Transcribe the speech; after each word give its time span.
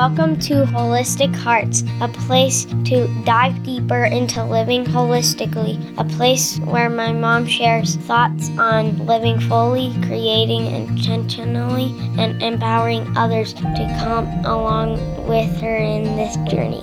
Welcome 0.00 0.38
to 0.38 0.64
Holistic 0.64 1.36
Hearts, 1.36 1.84
a 2.00 2.08
place 2.08 2.64
to 2.64 3.06
dive 3.26 3.62
deeper 3.62 4.04
into 4.04 4.42
living 4.42 4.82
holistically, 4.82 5.76
a 5.98 6.04
place 6.16 6.58
where 6.60 6.88
my 6.88 7.12
mom 7.12 7.46
shares 7.46 7.96
thoughts 7.96 8.48
on 8.56 9.04
living 9.04 9.38
fully, 9.40 9.92
creating 10.06 10.64
intentionally, 10.64 11.94
and 12.18 12.42
empowering 12.42 13.14
others 13.14 13.52
to 13.52 13.98
come 14.00 14.26
along 14.46 14.92
with 15.28 15.54
her 15.60 15.76
in 15.76 16.04
this 16.16 16.34
journey. 16.50 16.80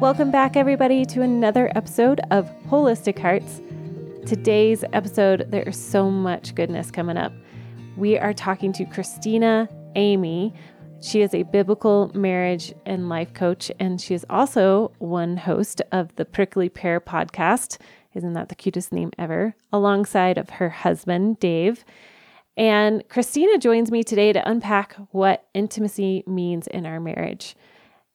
Welcome 0.00 0.32
back, 0.32 0.56
everybody, 0.56 1.04
to 1.04 1.22
another 1.22 1.70
episode 1.76 2.20
of 2.32 2.50
Holistic 2.66 3.20
Hearts. 3.20 3.60
Today's 4.26 4.84
episode, 4.92 5.46
there's 5.50 5.78
so 5.78 6.10
much 6.10 6.56
goodness 6.56 6.90
coming 6.90 7.16
up. 7.16 7.32
We 7.96 8.18
are 8.18 8.34
talking 8.34 8.72
to 8.72 8.84
Christina 8.84 9.68
Amy. 9.94 10.52
She 11.00 11.22
is 11.22 11.32
a 11.32 11.44
biblical 11.44 12.10
marriage 12.12 12.74
and 12.84 13.08
life 13.08 13.32
coach, 13.34 13.70
and 13.78 14.00
she 14.00 14.14
is 14.14 14.26
also 14.28 14.90
one 14.98 15.36
host 15.36 15.80
of 15.92 16.12
the 16.16 16.24
Prickly 16.24 16.68
Pear 16.68 17.00
podcast. 17.00 17.78
Isn't 18.12 18.32
that 18.32 18.48
the 18.48 18.56
cutest 18.56 18.92
name 18.92 19.12
ever? 19.16 19.54
Alongside 19.72 20.38
of 20.38 20.50
her 20.50 20.70
husband, 20.70 21.38
Dave. 21.38 21.84
And 22.56 23.08
Christina 23.08 23.58
joins 23.58 23.92
me 23.92 24.02
today 24.02 24.32
to 24.32 24.48
unpack 24.48 24.96
what 25.12 25.46
intimacy 25.54 26.24
means 26.26 26.66
in 26.66 26.86
our 26.86 26.98
marriage. 26.98 27.54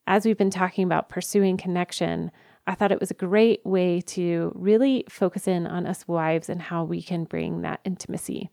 As 0.06 0.26
we've 0.26 0.36
been 0.36 0.50
talking 0.50 0.84
about 0.84 1.08
pursuing 1.08 1.56
connection, 1.56 2.30
I 2.66 2.74
thought 2.74 2.92
it 2.92 3.00
was 3.00 3.10
a 3.10 3.14
great 3.14 3.64
way 3.64 4.02
to 4.02 4.52
really 4.54 5.04
focus 5.08 5.48
in 5.48 5.66
on 5.66 5.86
us 5.86 6.06
wives 6.06 6.50
and 6.50 6.60
how 6.60 6.84
we 6.84 7.00
can 7.00 7.24
bring 7.24 7.62
that 7.62 7.80
intimacy. 7.84 8.50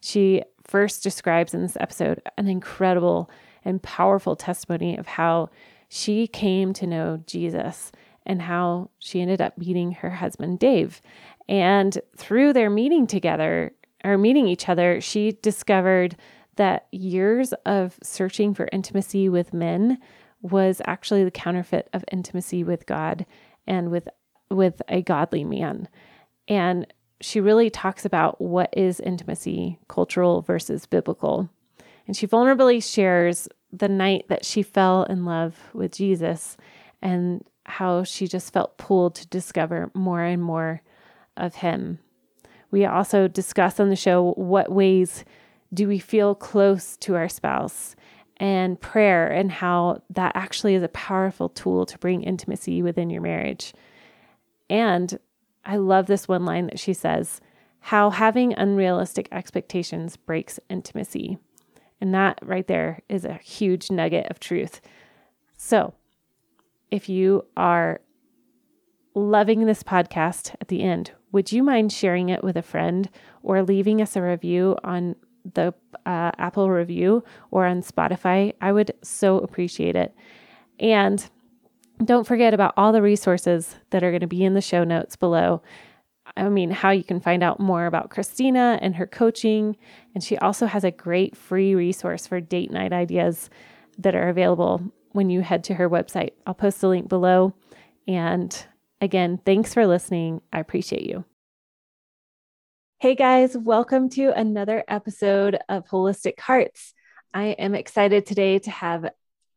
She 0.00 0.42
first 0.64 1.02
describes 1.02 1.54
in 1.54 1.62
this 1.62 1.76
episode 1.78 2.22
an 2.36 2.48
incredible 2.48 3.30
and 3.64 3.82
powerful 3.82 4.36
testimony 4.36 4.96
of 4.96 5.06
how 5.06 5.50
she 5.88 6.26
came 6.26 6.72
to 6.74 6.86
know 6.86 7.22
Jesus 7.26 7.92
and 8.26 8.42
how 8.42 8.90
she 8.98 9.20
ended 9.20 9.40
up 9.40 9.58
meeting 9.58 9.92
her 9.92 10.10
husband, 10.10 10.58
Dave. 10.58 11.00
And 11.48 11.98
through 12.16 12.52
their 12.52 12.70
meeting 12.70 13.06
together, 13.06 13.72
or 14.04 14.18
meeting 14.18 14.46
each 14.46 14.68
other, 14.68 15.00
she 15.00 15.38
discovered 15.42 16.16
that 16.56 16.86
years 16.92 17.52
of 17.64 17.98
searching 18.02 18.54
for 18.54 18.68
intimacy 18.70 19.28
with 19.28 19.52
men 19.52 19.98
was 20.42 20.80
actually 20.84 21.24
the 21.24 21.30
counterfeit 21.30 21.88
of 21.92 22.04
intimacy 22.12 22.62
with 22.62 22.86
God 22.86 23.24
and 23.66 23.90
with 23.90 24.08
with 24.50 24.82
a 24.88 25.02
godly 25.02 25.42
man. 25.42 25.88
And 26.46 26.86
she 27.20 27.40
really 27.40 27.70
talks 27.70 28.04
about 28.04 28.40
what 28.40 28.72
is 28.76 29.00
intimacy, 29.00 29.78
cultural 29.88 30.42
versus 30.42 30.86
biblical. 30.86 31.48
And 32.06 32.16
she 32.16 32.26
vulnerably 32.26 32.80
shares 32.80 33.48
the 33.72 33.88
night 33.88 34.26
that 34.28 34.44
she 34.44 34.62
fell 34.62 35.04
in 35.04 35.24
love 35.24 35.58
with 35.72 35.92
Jesus 35.92 36.56
and 37.00 37.44
how 37.66 38.04
she 38.04 38.26
just 38.26 38.52
felt 38.52 38.78
pulled 38.78 39.14
to 39.16 39.26
discover 39.28 39.90
more 39.94 40.22
and 40.22 40.42
more 40.42 40.82
of 41.36 41.56
him. 41.56 41.98
We 42.70 42.84
also 42.84 43.28
discuss 43.28 43.80
on 43.80 43.88
the 43.88 43.96
show 43.96 44.32
what 44.36 44.70
ways 44.70 45.24
do 45.72 45.88
we 45.88 45.98
feel 45.98 46.34
close 46.34 46.96
to 46.98 47.14
our 47.14 47.28
spouse 47.28 47.96
and 48.38 48.80
prayer 48.80 49.28
and 49.28 49.50
how 49.50 50.02
that 50.10 50.32
actually 50.34 50.74
is 50.74 50.82
a 50.82 50.88
powerful 50.88 51.48
tool 51.48 51.86
to 51.86 51.98
bring 51.98 52.22
intimacy 52.22 52.82
within 52.82 53.10
your 53.10 53.22
marriage. 53.22 53.72
And 54.68 55.18
I 55.64 55.76
love 55.76 56.06
this 56.06 56.28
one 56.28 56.44
line 56.44 56.66
that 56.66 56.78
she 56.78 56.92
says 56.92 57.40
how 57.80 58.08
having 58.08 58.54
unrealistic 58.54 59.28
expectations 59.30 60.16
breaks 60.16 60.58
intimacy. 60.70 61.36
And 62.00 62.14
that 62.14 62.38
right 62.42 62.66
there 62.66 63.00
is 63.10 63.26
a 63.26 63.34
huge 63.34 63.90
nugget 63.90 64.30
of 64.30 64.40
truth. 64.40 64.80
So, 65.58 65.94
if 66.90 67.08
you 67.08 67.44
are 67.56 68.00
loving 69.14 69.66
this 69.66 69.82
podcast 69.82 70.54
at 70.60 70.68
the 70.68 70.82
end, 70.82 71.12
would 71.30 71.52
you 71.52 71.62
mind 71.62 71.92
sharing 71.92 72.30
it 72.30 72.42
with 72.42 72.56
a 72.56 72.62
friend 72.62 73.10
or 73.42 73.62
leaving 73.62 74.00
us 74.00 74.16
a 74.16 74.22
review 74.22 74.76
on 74.82 75.16
the 75.52 75.74
uh, 76.06 76.30
Apple 76.38 76.70
review 76.70 77.22
or 77.50 77.66
on 77.66 77.82
Spotify? 77.82 78.54
I 78.60 78.72
would 78.72 78.92
so 79.02 79.38
appreciate 79.38 79.94
it. 79.96 80.14
And 80.80 81.28
don't 82.02 82.26
forget 82.26 82.54
about 82.54 82.74
all 82.76 82.92
the 82.92 83.02
resources 83.02 83.76
that 83.90 84.02
are 84.02 84.10
going 84.10 84.20
to 84.20 84.26
be 84.26 84.44
in 84.44 84.54
the 84.54 84.60
show 84.60 84.84
notes 84.84 85.16
below. 85.16 85.62
I 86.36 86.48
mean, 86.48 86.70
how 86.70 86.90
you 86.90 87.04
can 87.04 87.20
find 87.20 87.42
out 87.42 87.60
more 87.60 87.86
about 87.86 88.10
Christina 88.10 88.78
and 88.80 88.96
her 88.96 89.06
coaching. 89.06 89.76
And 90.14 90.24
she 90.24 90.36
also 90.38 90.66
has 90.66 90.82
a 90.82 90.90
great 90.90 91.36
free 91.36 91.74
resource 91.74 92.26
for 92.26 92.40
date 92.40 92.70
night 92.70 92.92
ideas 92.92 93.50
that 93.98 94.14
are 94.14 94.28
available 94.28 94.82
when 95.12 95.30
you 95.30 95.42
head 95.42 95.62
to 95.64 95.74
her 95.74 95.88
website. 95.88 96.32
I'll 96.46 96.54
post 96.54 96.80
the 96.80 96.88
link 96.88 97.08
below. 97.08 97.54
And 98.08 98.66
again, 99.00 99.38
thanks 99.44 99.74
for 99.74 99.86
listening. 99.86 100.40
I 100.52 100.58
appreciate 100.58 101.06
you. 101.06 101.24
Hey 102.98 103.14
guys, 103.14 103.56
welcome 103.56 104.08
to 104.10 104.30
another 104.30 104.82
episode 104.88 105.58
of 105.68 105.86
Holistic 105.86 106.40
Hearts. 106.40 106.94
I 107.34 107.48
am 107.48 107.74
excited 107.74 108.24
today 108.24 108.58
to 108.60 108.70
have 108.70 109.10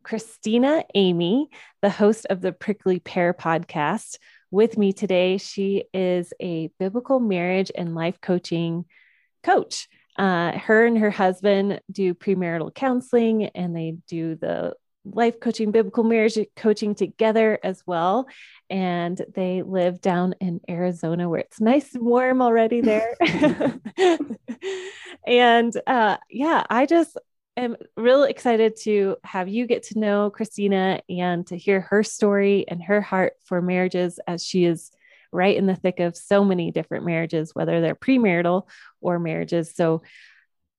Christina 0.08 0.86
Amy, 0.96 1.50
the 1.82 1.90
host 1.90 2.28
of 2.30 2.40
the 2.40 2.54
Prickly 2.54 2.98
Pear 3.02 3.34
podcast, 3.34 4.20
with 4.52 4.78
me 4.78 4.94
today. 4.94 5.38
She 5.38 5.84
is 5.94 6.32
a 6.42 6.70
biblical 6.80 7.20
marriage 7.20 7.74
and 7.76 7.94
life 7.94 8.22
coaching 8.22 8.86
coach. 9.44 9.90
Uh, 10.18 10.58
her 10.58 10.86
and 10.86 10.98
her 10.98 11.12
husband 11.12 11.82
do 11.92 12.14
premarital 12.14 12.74
counseling 12.74 13.48
and 13.48 13.76
they 13.76 13.98
do 14.08 14.36
the 14.36 14.76
life 15.04 15.42
coaching, 15.42 15.72
biblical 15.72 16.06
marriage 16.06 16.40
coaching 16.56 16.96
together 16.96 17.60
as 17.62 17.84
well. 17.86 18.28
And 18.70 19.22
they 19.36 19.62
live 19.62 20.00
down 20.00 20.36
in 20.40 20.62
Arizona 20.70 21.28
where 21.28 21.42
it's 21.42 21.60
nice 21.60 21.94
and 21.94 22.06
warm 22.06 22.42
already 22.42 22.80
there. 22.80 23.14
and 25.28 25.74
uh, 25.86 26.18
yeah, 26.30 26.64
I 26.70 26.86
just 26.86 27.18
am 27.62 27.76
really 27.96 28.30
excited 28.30 28.76
to 28.84 29.18
have 29.24 29.48
you 29.48 29.66
get 29.66 29.84
to 29.84 30.00
know 30.00 30.30
Christina 30.30 31.02
and 31.10 31.46
to 31.48 31.58
hear 31.58 31.82
her 31.82 32.04
story 32.04 32.66
and 32.68 32.82
her 32.84 33.02
heart 33.02 33.34
for 33.46 33.62
marriages 33.62 34.20
as 34.28 34.46
she 34.46 34.66
is 34.66 34.92
right 35.32 35.58
in 35.58 35.66
the 35.66 35.76
thick 35.76 36.00
of 36.00 36.16
so 36.16 36.44
many 36.44 36.72
different 36.72 37.06
marriages, 37.06 37.54
whether 37.54 37.82
they're 37.82 37.96
premarital 37.96 38.68
or 39.02 39.20
marriages. 39.20 39.76
So 39.76 40.04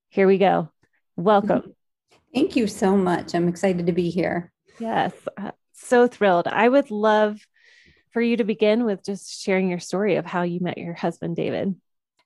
here 0.09 0.27
we 0.27 0.39
go. 0.39 0.71
Welcome. 1.17 1.75
Thank 2.35 2.57
you 2.57 2.67
so 2.67 2.97
much. 2.97 3.35
I'm 3.35 3.49
excited 3.49 3.87
to 3.87 3.93
be 3.93 4.11
here. 4.11 4.53
Yes, 4.79 5.13
uh, 5.37 5.53
so 5.73 6.07
thrilled. 6.07 6.47
I 6.47 6.69
would 6.69 6.91
love 6.91 7.41
for 8.11 8.23
you 8.23 8.37
to 8.37 8.45
begin 8.45 8.85
with 8.85 9.05
just 9.05 9.43
sharing 9.43 9.69
your 9.69 9.81
story 9.81 10.17
of 10.17 10.27
how 10.27 10.43
you 10.43 10.61
met 10.61 10.79
your 10.79 10.95
husband, 10.95 11.37
David. 11.37 11.75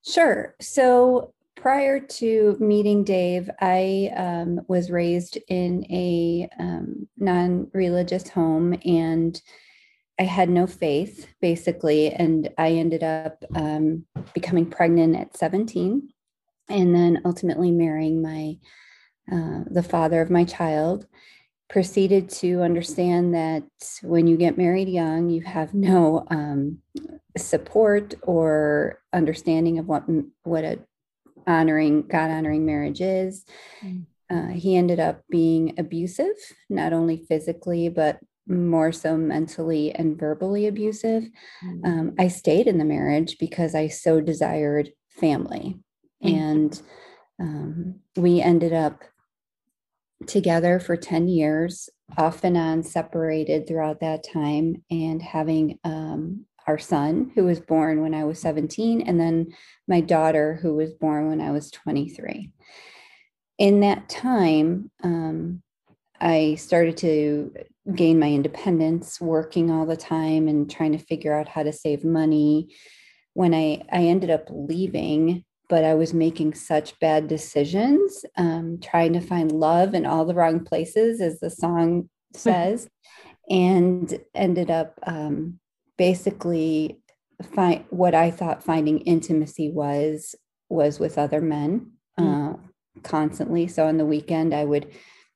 Sure. 0.04 0.54
So 0.60 1.32
prior 1.62 2.00
to 2.00 2.56
meeting 2.58 3.04
Dave, 3.04 3.48
I 3.60 4.10
um, 4.16 4.62
was 4.66 4.90
raised 4.90 5.38
in 5.46 5.86
a 5.92 6.48
um, 6.58 7.06
non 7.16 7.70
religious 7.72 8.28
home 8.28 8.76
and 8.84 9.40
I 10.18 10.24
had 10.24 10.50
no 10.50 10.66
faith, 10.66 11.28
basically. 11.40 12.10
And 12.10 12.50
I 12.58 12.72
ended 12.72 13.04
up 13.04 13.44
um, 13.54 14.04
becoming 14.34 14.66
pregnant 14.66 15.14
at 15.14 15.36
17 15.36 16.08
and 16.68 16.94
then 16.94 17.22
ultimately 17.24 17.70
marrying 17.70 18.20
my 18.20 18.58
uh, 19.32 19.62
the 19.70 19.84
father 19.84 20.20
of 20.20 20.30
my 20.30 20.42
child 20.42 21.06
proceeded 21.70 22.28
to 22.28 22.60
understand 22.62 23.34
that 23.34 23.62
when 24.02 24.26
you 24.26 24.36
get 24.36 24.58
married 24.58 24.88
young 24.88 25.30
you 25.30 25.40
have 25.40 25.72
no 25.72 26.26
um, 26.28 26.78
support 27.36 28.14
or 28.22 29.00
understanding 29.12 29.78
of 29.78 29.86
what 29.86 30.02
what 30.42 30.64
a 30.64 30.80
honoring 31.46 32.02
God 32.02 32.30
honoring 32.30 32.64
marriage 32.66 33.00
is. 33.00 33.44
Mm. 33.84 34.06
Uh, 34.30 34.48
he 34.48 34.76
ended 34.76 34.98
up 34.98 35.22
being 35.28 35.74
abusive, 35.78 36.34
not 36.70 36.92
only 36.92 37.18
physically, 37.28 37.88
but 37.88 38.18
more 38.46 38.92
so 38.92 39.16
mentally 39.16 39.92
and 39.92 40.18
verbally 40.18 40.66
abusive. 40.66 41.24
Mm. 41.64 41.86
Um, 41.86 42.14
I 42.18 42.28
stayed 42.28 42.66
in 42.66 42.78
the 42.78 42.84
marriage 42.84 43.36
because 43.38 43.74
I 43.74 43.88
so 43.88 44.20
desired 44.20 44.92
family. 45.10 45.78
Mm. 46.24 46.34
And 46.34 46.82
um, 47.40 47.94
we 48.16 48.40
ended 48.40 48.72
up 48.72 49.02
together 50.26 50.78
for 50.78 50.96
10 50.96 51.28
years, 51.28 51.88
off 52.16 52.44
and 52.44 52.56
on, 52.56 52.82
separated 52.82 53.66
throughout 53.66 54.00
that 54.00 54.24
time, 54.24 54.82
and 54.90 55.20
having 55.20 55.78
um, 55.84 56.46
our 56.66 56.78
son, 56.78 57.30
who 57.34 57.44
was 57.44 57.60
born 57.60 58.02
when 58.02 58.14
I 58.14 58.24
was 58.24 58.40
17, 58.40 59.02
and 59.02 59.18
then 59.18 59.54
my 59.88 60.00
daughter, 60.00 60.58
who 60.62 60.74
was 60.74 60.92
born 60.92 61.28
when 61.28 61.40
I 61.40 61.50
was 61.50 61.70
23. 61.70 62.50
In 63.58 63.80
that 63.80 64.08
time, 64.08 64.90
um, 65.02 65.62
I 66.20 66.54
started 66.54 66.96
to 66.98 67.52
gain 67.94 68.18
my 68.18 68.30
independence, 68.30 69.20
working 69.20 69.70
all 69.70 69.86
the 69.86 69.96
time 69.96 70.48
and 70.48 70.70
trying 70.70 70.92
to 70.92 70.98
figure 70.98 71.32
out 71.32 71.48
how 71.48 71.62
to 71.62 71.72
save 71.72 72.04
money. 72.04 72.74
When 73.34 73.54
I, 73.54 73.82
I 73.90 74.04
ended 74.04 74.30
up 74.30 74.48
leaving 74.50 75.44
but 75.72 75.84
I 75.84 75.94
was 75.94 76.12
making 76.12 76.52
such 76.52 77.00
bad 77.00 77.28
decisions, 77.28 78.26
um, 78.36 78.78
trying 78.82 79.14
to 79.14 79.22
find 79.22 79.50
love 79.50 79.94
in 79.94 80.04
all 80.04 80.26
the 80.26 80.34
wrong 80.34 80.64
places, 80.64 81.18
as 81.18 81.40
the 81.40 81.48
song 81.48 82.10
says, 82.34 82.90
and 83.48 84.20
ended 84.34 84.70
up 84.70 85.00
um, 85.06 85.58
basically 86.02 86.98
find 87.54 87.84
what 87.90 88.12
I 88.12 88.32
thought 88.32 88.64
finding 88.64 88.98
intimacy 89.02 89.70
was 89.70 90.34
was 90.68 90.98
with 90.98 91.16
other 91.16 91.40
men 91.40 91.92
mm. 92.18 92.54
uh, 92.54 92.56
constantly. 93.04 93.68
So 93.68 93.86
on 93.86 93.98
the 93.98 94.04
weekend, 94.04 94.52
I 94.52 94.64
would 94.64 94.90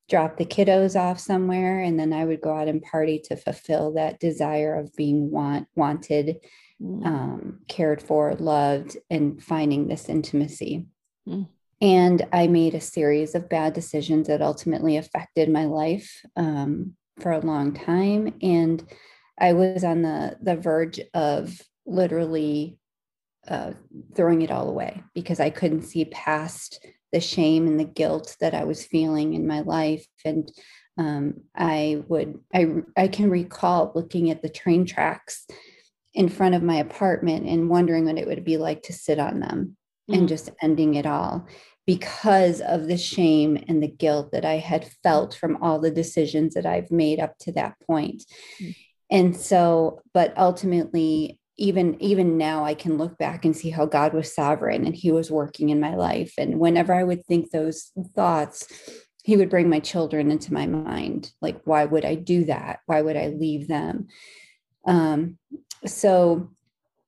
drop 0.08 0.36
the 0.36 0.44
kiddos 0.44 0.98
off 0.98 1.20
somewhere, 1.20 1.78
and 1.78 2.00
then 2.00 2.12
I 2.12 2.24
would 2.24 2.40
go 2.40 2.52
out 2.52 2.66
and 2.66 2.82
party 2.82 3.20
to 3.26 3.36
fulfill 3.36 3.92
that 3.92 4.18
desire 4.18 4.74
of 4.74 4.96
being 4.96 5.30
want 5.30 5.68
wanted 5.76 6.40
mm. 6.82 7.06
um, 7.06 7.60
cared 7.68 8.02
for, 8.02 8.34
loved, 8.34 8.96
and 9.08 9.40
finding 9.40 9.86
this 9.86 10.08
intimacy. 10.08 10.86
Mm. 11.28 11.46
And 11.80 12.26
I 12.32 12.48
made 12.48 12.74
a 12.74 12.80
series 12.80 13.36
of 13.36 13.48
bad 13.48 13.72
decisions 13.72 14.26
that 14.26 14.42
ultimately 14.42 14.96
affected 14.96 15.48
my 15.48 15.66
life 15.66 16.26
um, 16.34 16.96
for 17.20 17.30
a 17.30 17.46
long 17.46 17.72
time. 17.72 18.34
And 18.42 18.82
I 19.38 19.52
was 19.52 19.84
on 19.84 20.02
the, 20.02 20.36
the 20.40 20.56
verge 20.56 21.00
of 21.14 21.60
literally 21.86 22.78
uh, 23.48 23.72
throwing 24.14 24.42
it 24.42 24.50
all 24.50 24.68
away 24.68 25.02
because 25.14 25.40
I 25.40 25.50
couldn't 25.50 25.82
see 25.82 26.04
past 26.06 26.84
the 27.12 27.20
shame 27.20 27.66
and 27.66 27.78
the 27.78 27.84
guilt 27.84 28.36
that 28.40 28.54
I 28.54 28.64
was 28.64 28.84
feeling 28.84 29.34
in 29.34 29.46
my 29.46 29.60
life. 29.60 30.06
And 30.24 30.50
um, 30.98 31.34
I 31.54 32.02
would, 32.08 32.40
I, 32.54 32.66
I 32.96 33.08
can 33.08 33.30
recall 33.30 33.92
looking 33.94 34.30
at 34.30 34.42
the 34.42 34.48
train 34.48 34.86
tracks 34.86 35.46
in 36.14 36.28
front 36.28 36.54
of 36.54 36.62
my 36.62 36.76
apartment 36.76 37.46
and 37.46 37.68
wondering 37.68 38.06
what 38.06 38.18
it 38.18 38.26
would 38.26 38.44
be 38.44 38.56
like 38.56 38.82
to 38.84 38.92
sit 38.92 39.18
on 39.18 39.40
them 39.40 39.76
mm. 40.10 40.18
and 40.18 40.28
just 40.28 40.50
ending 40.62 40.94
it 40.94 41.06
all 41.06 41.46
because 41.86 42.60
of 42.60 42.88
the 42.88 42.96
shame 42.96 43.62
and 43.68 43.82
the 43.82 43.88
guilt 43.88 44.32
that 44.32 44.44
I 44.44 44.54
had 44.54 44.90
felt 45.02 45.34
from 45.34 45.62
all 45.62 45.78
the 45.78 45.90
decisions 45.90 46.54
that 46.54 46.66
I've 46.66 46.90
made 46.90 47.20
up 47.20 47.38
to 47.40 47.52
that 47.52 47.74
point. 47.86 48.24
Mm. 48.60 48.74
And 49.10 49.36
so, 49.36 50.00
but 50.12 50.36
ultimately, 50.36 51.38
even 51.58 52.00
even 52.02 52.36
now 52.36 52.64
I 52.64 52.74
can 52.74 52.98
look 52.98 53.16
back 53.18 53.44
and 53.44 53.56
see 53.56 53.70
how 53.70 53.86
God 53.86 54.12
was 54.12 54.34
sovereign 54.34 54.84
and 54.84 54.94
he 54.94 55.10
was 55.10 55.30
working 55.30 55.70
in 55.70 55.80
my 55.80 55.94
life. 55.94 56.34
And 56.36 56.58
whenever 56.58 56.92
I 56.92 57.02
would 57.02 57.24
think 57.24 57.50
those 57.50 57.92
thoughts, 58.14 58.68
he 59.24 59.36
would 59.36 59.48
bring 59.48 59.70
my 59.70 59.80
children 59.80 60.30
into 60.30 60.52
my 60.52 60.66
mind. 60.66 61.32
Like, 61.40 61.60
why 61.64 61.84
would 61.84 62.04
I 62.04 62.14
do 62.14 62.44
that? 62.44 62.80
Why 62.86 63.00
would 63.00 63.16
I 63.16 63.28
leave 63.28 63.68
them? 63.68 64.08
Um, 64.86 65.38
so 65.86 66.50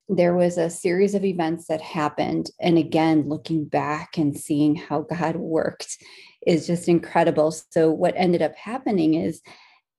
there 0.09 0.35
was 0.35 0.57
a 0.57 0.71
series 0.71 1.15
of 1.15 1.25
events 1.25 1.67
that 1.67 1.83
happened. 1.83 2.51
And 2.61 2.79
again, 2.79 3.29
looking 3.29 3.67
back 3.67 4.17
and 4.17 4.37
seeing 4.37 4.75
how 4.75 5.03
God 5.03 5.37
worked 5.37 5.99
is 6.47 6.67
just 6.67 6.89
incredible. 6.89 7.53
So, 7.71 7.91
what 7.91 8.15
ended 8.17 8.41
up 8.41 8.57
happening 8.57 9.15
is 9.15 9.43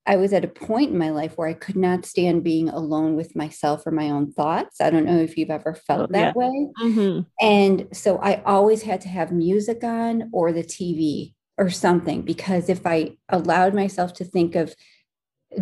I 0.09 0.15
was 0.15 0.33
at 0.33 0.43
a 0.43 0.47
point 0.47 0.89
in 0.89 0.97
my 0.97 1.11
life 1.11 1.33
where 1.37 1.47
I 1.47 1.53
could 1.53 1.75
not 1.75 2.03
stand 2.03 2.43
being 2.43 2.67
alone 2.67 3.15
with 3.15 3.35
myself 3.35 3.85
or 3.85 3.91
my 3.91 4.09
own 4.09 4.31
thoughts. 4.31 4.81
I 4.81 4.89
don't 4.89 5.05
know 5.05 5.19
if 5.19 5.37
you've 5.37 5.51
ever 5.51 5.75
felt 5.75 6.11
that 6.13 6.33
yeah. 6.35 6.47
way. 6.47 6.67
Mm-hmm. 6.81 7.21
And 7.39 7.87
so 7.93 8.17
I 8.17 8.41
always 8.41 8.81
had 8.81 9.01
to 9.01 9.07
have 9.07 9.31
music 9.31 9.83
on 9.83 10.31
or 10.33 10.51
the 10.51 10.63
TV 10.63 11.35
or 11.59 11.69
something 11.69 12.23
because 12.23 12.69
if 12.69 12.87
I 12.87 13.17
allowed 13.29 13.75
myself 13.75 14.13
to 14.13 14.25
think 14.25 14.55
of 14.55 14.73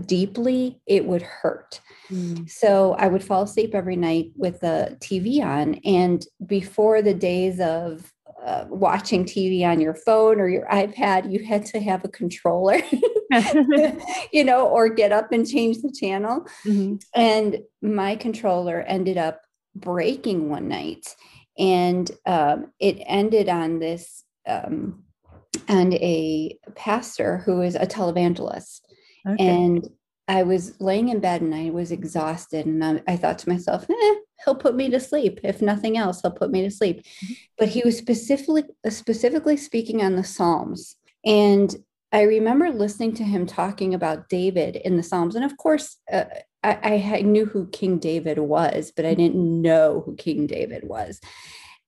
deeply, 0.06 0.80
it 0.88 1.06
would 1.06 1.24
hurt. 1.24 1.82
Mm. 2.10 2.50
So 2.50 2.94
I 2.94 3.10
would 3.10 3.26
fall 3.26 3.44
asleep 3.44 3.76
every 3.76 3.98
night 3.98 4.32
with 4.38 4.62
the 4.62 4.98
TV 5.02 5.44
on. 5.44 5.76
And 5.84 6.26
before 6.46 7.02
the 7.02 7.14
days 7.14 7.60
of 7.60 8.14
uh, 8.46 8.66
watching 8.70 9.26
TV 9.26 9.66
on 9.66 9.82
your 9.82 9.96
phone 9.96 10.40
or 10.40 10.48
your 10.48 10.68
iPad, 10.68 11.30
you 11.30 11.44
had 11.44 11.66
to 11.66 11.82
have 11.82 12.06
a 12.06 12.10
controller, 12.10 12.80
you 14.32 14.44
know, 14.44 14.68
or 14.68 14.90
get 14.90 15.12
up 15.12 15.32
and 15.32 15.48
change 15.48 15.82
the 15.82 15.92
channel. 15.92 16.46
Mm-hmm. 16.66 16.96
And 17.16 17.60
my 17.82 18.16
controller 18.16 18.82
ended 18.82 19.18
up 19.18 19.42
breaking 19.76 20.50
one 20.50 20.68
night. 20.68 21.16
And 21.58 22.10
um, 22.26 22.72
it 22.80 23.02
ended 23.06 23.50
on 23.50 23.80
this, 23.80 24.24
um, 24.48 25.04
and 25.68 25.94
a 25.96 26.58
pastor 26.76 27.40
who 27.40 27.62
is 27.62 27.76
a 27.76 27.88
televangelist. 27.88 28.82
Okay. 29.28 29.44
And 29.44 29.90
I 30.28 30.44
was 30.44 30.80
laying 30.80 31.10
in 31.10 31.20
bed 31.20 31.42
and 31.42 31.56
I 31.56 31.70
was 31.70 31.92
exhausted. 31.92 32.66
And 32.66 32.84
I, 32.84 33.02
I 33.08 33.16
thought 33.16 33.40
to 33.40 33.50
myself, 33.50 33.90
eh, 33.90 34.16
he'll 34.44 34.56
put 34.56 34.76
me 34.76 34.90
to 34.90 35.00
sleep. 35.00 35.40
If 35.44 35.62
nothing 35.62 35.98
else, 35.98 36.22
he'll 36.22 36.32
put 36.32 36.52
me 36.52 36.62
to 36.64 36.72
sleep. 36.72 37.02
Mm-hmm. 37.02 37.34
But 37.58 37.70
he 37.70 37.82
was 37.84 37.98
specifically 37.98 38.64
specifically 38.88 39.58
speaking 39.58 40.04
on 40.04 40.16
the 40.16 40.24
Psalms. 40.24 40.96
And 41.26 41.76
I 42.12 42.22
remember 42.22 42.70
listening 42.70 43.14
to 43.16 43.24
him 43.24 43.46
talking 43.46 43.94
about 43.94 44.30
David 44.30 44.78
in 44.78 44.98
the 44.98 45.04
Psalms. 45.04 45.36
And 45.36 45.44
of 45.44 45.58
course, 45.58 45.98
uh, 46.12 46.26
I, 46.64 47.18
I 47.18 47.22
knew 47.22 47.46
who 47.46 47.68
King 47.68 48.00
David 48.00 48.40
was, 48.40 48.92
but 48.96 49.06
I 49.06 49.14
didn't 49.14 49.62
know 49.62 50.04
who 50.06 50.16
King 50.16 50.48
David 50.48 50.84
was. 50.86 51.20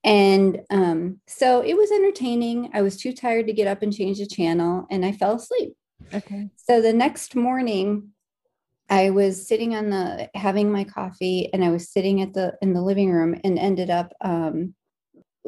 And 0.04 0.62
um, 0.70 1.20
so 1.28 1.62
it 1.62 1.76
was 1.76 1.92
entertaining. 1.92 2.70
I 2.74 2.82
was 2.82 2.98
too 2.98 3.14
tired 3.14 3.48
to 3.48 3.54
get 3.54 3.68
up 3.68 3.82
and 3.82 3.94
change 3.94 4.20
the 4.20 4.28
channel, 4.28 4.86
and 4.90 5.06
I 5.06 5.12
fell 5.12 5.36
asleep. 5.36 5.74
Okay. 6.14 6.50
So 6.56 6.82
the 6.82 6.94
next 6.94 7.36
morning, 7.36 8.10
I 8.90 9.12
was 9.12 9.48
sitting 9.48 9.76
on 9.76 9.90
the 9.90 10.30
having 10.34 10.72
my 10.72 10.84
coffee 10.84 11.50
and 11.54 11.64
I 11.64 11.70
was 11.70 11.92
sitting 11.92 12.22
at 12.22 12.34
the 12.34 12.58
in 12.62 12.74
the 12.74 12.82
living 12.82 13.12
room 13.12 13.40
and 13.44 13.60
ended 13.60 13.90
up 13.90 14.14
um 14.22 14.74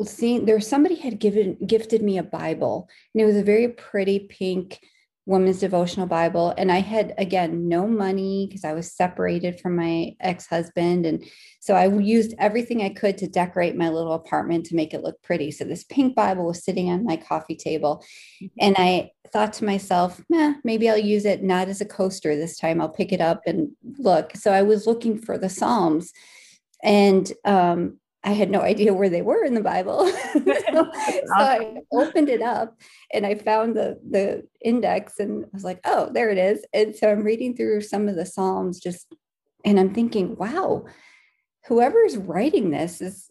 seeing 0.06 0.46
there 0.46 0.60
somebody 0.60 0.96
had 0.96 1.20
given 1.20 1.58
gifted 1.66 2.02
me 2.02 2.18
a 2.18 2.24
Bible 2.24 2.90
and 3.14 3.22
it 3.22 3.26
was 3.26 3.36
a 3.36 3.44
very 3.44 3.70
pretty 3.70 4.20
pink 4.20 4.80
women's 5.28 5.60
devotional 5.60 6.08
bible 6.08 6.52
and 6.58 6.72
i 6.72 6.80
had 6.80 7.14
again 7.20 7.68
no 7.68 7.86
money 7.86 8.48
because 8.48 8.66
i 8.66 8.74
was 8.74 8.92
separated 8.92 9.60
from 9.60 9.76
my 9.76 10.16
ex-husband 10.20 11.06
and 11.06 11.24
so 11.60 11.76
i 11.76 11.86
used 11.88 12.34
everything 12.40 12.82
i 12.82 12.90
could 12.90 13.20
to 13.20 13.28
decorate 13.28 13.76
my 13.76 13.88
little 13.88 14.14
apartment 14.14 14.66
to 14.66 14.76
make 14.76 14.96
it 14.96 15.04
look 15.04 15.22
pretty 15.22 15.52
so 15.52 15.64
this 15.64 15.84
pink 15.84 16.16
bible 16.16 16.46
was 16.48 16.64
sitting 16.66 16.90
on 16.90 17.06
my 17.06 17.16
coffee 17.16 17.56
table 17.56 18.04
mm-hmm. 18.42 18.48
and 18.60 18.76
i 18.80 19.12
thought 19.32 19.54
to 19.54 19.64
myself 19.64 20.20
maybe 20.64 20.90
i'll 20.90 20.98
use 20.98 21.26
it 21.26 21.44
not 21.44 21.70
as 21.70 21.82
a 21.82 21.86
coaster 21.86 22.36
this 22.36 22.58
time 22.58 22.82
i'll 22.82 22.90
pick 22.90 23.12
it 23.12 23.22
up 23.22 23.42
and 23.46 23.70
look 24.00 24.36
so 24.36 24.52
i 24.52 24.64
was 24.64 24.88
looking 24.88 25.20
for 25.20 25.38
the 25.38 25.50
psalms 25.50 26.12
and 26.84 27.32
um, 27.46 28.00
I 28.24 28.32
had 28.34 28.52
no 28.52 28.62
idea 28.62 28.94
where 28.94 29.10
they 29.10 29.24
were 29.24 29.44
in 29.44 29.56
the 29.56 29.62
Bible. 29.62 30.08
so, 30.34 30.42
so, 30.44 31.24
I 31.34 31.78
opened 31.92 32.30
it 32.30 32.42
up 32.42 32.80
and 33.12 33.26
I 33.26 33.36
found 33.36 33.76
the 33.76 34.00
the 34.08 34.48
index 34.64 35.20
and 35.20 35.46
I 35.46 35.48
was 35.54 35.64
like, 35.64 35.80
oh, 35.86 36.10
there 36.14 36.30
it 36.30 36.38
is. 36.38 36.64
And 36.74 36.96
so 36.96 37.12
I'm 37.12 37.24
reading 37.24 37.56
through 37.56 37.82
some 37.82 38.08
of 38.08 38.16
the 38.16 38.26
Psalms 38.26 38.80
just 38.80 39.14
and 39.66 39.80
I'm 39.80 39.94
thinking, 39.94 40.36
wow, 40.36 40.86
whoever's 41.68 42.18
writing 42.18 42.70
this 42.70 43.02
is 43.02 43.30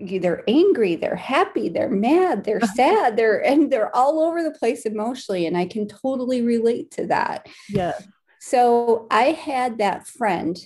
they're 0.00 0.42
angry, 0.48 0.96
they're 0.96 1.14
happy, 1.14 1.68
they're 1.68 1.90
mad, 1.90 2.42
they're 2.42 2.60
sad, 2.74 3.16
they're 3.16 3.44
and 3.44 3.70
they're 3.70 3.94
all 3.94 4.20
over 4.20 4.42
the 4.42 4.50
place 4.50 4.84
emotionally. 4.84 5.46
And 5.46 5.56
I 5.56 5.66
can 5.66 5.86
totally 5.86 6.42
relate 6.42 6.90
to 6.92 7.06
that. 7.06 7.46
Yeah. 7.68 7.94
So 8.40 9.06
I 9.10 9.32
had 9.32 9.78
that 9.78 10.06
friend 10.08 10.58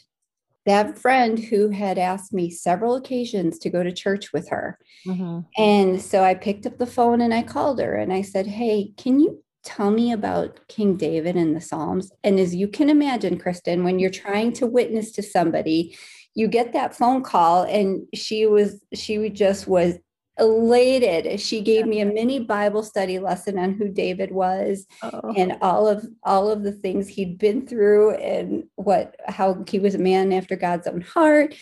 that 0.65 0.99
friend 0.99 1.39
who 1.39 1.71
had 1.71 1.99
asked 1.99 2.33
me 2.33 2.51
several 2.51 2.95
occasions 2.95 3.59
to 3.59 3.71
go 3.71 3.83
to 3.83 3.93
church 3.93 4.33
with 4.33 4.49
her. 4.49 4.79
Mm-hmm. 5.07 5.41
And 5.61 6.01
so 6.01 6.23
I 6.23 6.35
picked 6.35 6.67
up 6.67 6.79
the 6.79 6.87
phone 6.87 7.21
and 7.21 7.35
I 7.35 7.43
called 7.43 7.81
her 7.81 7.95
and 7.95 8.13
I 8.13 8.23
said, 8.23 8.47
Hey, 8.47 8.93
can 8.97 9.19
you 9.19 9.43
tell 9.65 9.91
me 9.91 10.13
about 10.13 10.61
King 10.69 10.97
David 10.97 11.37
and 11.37 11.57
the 11.57 11.61
Psalms? 11.61 12.13
And 12.23 12.39
as 12.39 12.55
you 12.55 12.69
can 12.69 12.91
imagine, 12.91 13.39
Kristen, 13.39 13.85
when 13.85 13.99
you're 13.99 14.11
trying 14.11 14.53
to 14.55 14.67
witness 14.67 15.11
to 15.13 15.23
somebody, 15.23 15.97
you 16.35 16.49
get 16.49 16.73
that 16.73 16.95
phone 16.95 17.23
call 17.23 17.65
and 17.65 18.07
she 18.15 18.47
was, 18.47 18.83
she 18.95 19.29
just 19.31 19.67
was 19.67 19.99
elated. 20.39 21.41
She 21.41 21.61
gave 21.61 21.87
me 21.87 22.01
a 22.01 22.07
mini 22.07 22.41
Bible 22.41 22.83
study 22.83 23.19
lesson 23.19 23.59
on 23.59 23.75
who 23.75 23.89
David 23.89 24.33
was 24.33 24.87
oh. 25.03 25.35
and 25.37 25.59
all 25.61 25.87
of 25.87 26.07
all 26.23 26.51
of 26.51 26.63
the 26.63 26.73
things 26.73 27.09
he'd 27.09 27.39
been 27.39 27.67
through 27.67 28.15
and 28.17 28.65
what 28.77 29.17
how 29.27 29.63
he 29.69 29.79
was 29.79 29.95
a 29.95 29.99
man 29.99 30.33
after 30.33 30.57
God's 30.57 30.87
own 30.87 31.03
heart. 31.03 31.55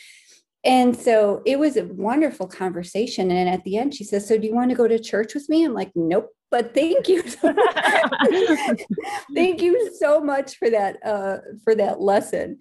And 0.62 0.94
so 0.94 1.42
it 1.46 1.58
was 1.58 1.76
a 1.76 1.86
wonderful 1.86 2.46
conversation. 2.46 3.30
And 3.30 3.48
at 3.48 3.64
the 3.64 3.78
end, 3.78 3.94
she 3.94 4.04
says, 4.04 4.28
So 4.28 4.38
do 4.38 4.46
you 4.46 4.54
want 4.54 4.70
to 4.70 4.76
go 4.76 4.86
to 4.86 4.98
church 4.98 5.34
with 5.34 5.48
me? 5.48 5.64
I'm 5.64 5.74
like, 5.74 5.90
Nope, 5.94 6.28
but 6.50 6.74
thank 6.74 7.08
you. 7.08 7.22
thank 9.34 9.62
you 9.62 9.90
so 9.98 10.20
much 10.20 10.56
for 10.56 10.70
that 10.70 10.98
uh, 11.04 11.38
for 11.64 11.74
that 11.74 12.00
lesson. 12.00 12.58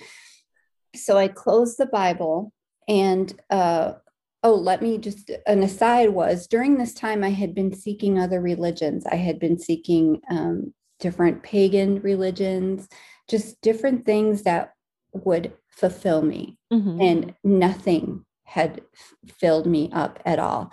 So 0.95 1.17
I 1.17 1.27
closed 1.27 1.77
the 1.77 1.87
Bible 1.87 2.53
and 2.87 3.31
uh, 3.49 3.93
oh, 4.43 4.55
let 4.55 4.81
me 4.81 4.97
just 4.97 5.31
an 5.47 5.63
aside 5.63 6.09
was 6.09 6.47
during 6.47 6.77
this 6.77 6.93
time 6.93 7.23
I 7.23 7.29
had 7.29 7.53
been 7.53 7.73
seeking 7.73 8.17
other 8.17 8.41
religions. 8.41 9.05
I 9.05 9.15
had 9.15 9.39
been 9.39 9.59
seeking 9.59 10.21
um, 10.29 10.73
different 10.99 11.43
pagan 11.43 12.01
religions, 12.01 12.87
just 13.29 13.59
different 13.61 14.05
things 14.05 14.43
that 14.43 14.73
would 15.13 15.53
fulfill 15.69 16.21
me, 16.21 16.57
mm-hmm. 16.71 17.01
and 17.01 17.35
nothing 17.43 18.25
had 18.43 18.81
filled 19.27 19.67
me 19.67 19.89
up 19.93 20.19
at 20.25 20.39
all. 20.39 20.71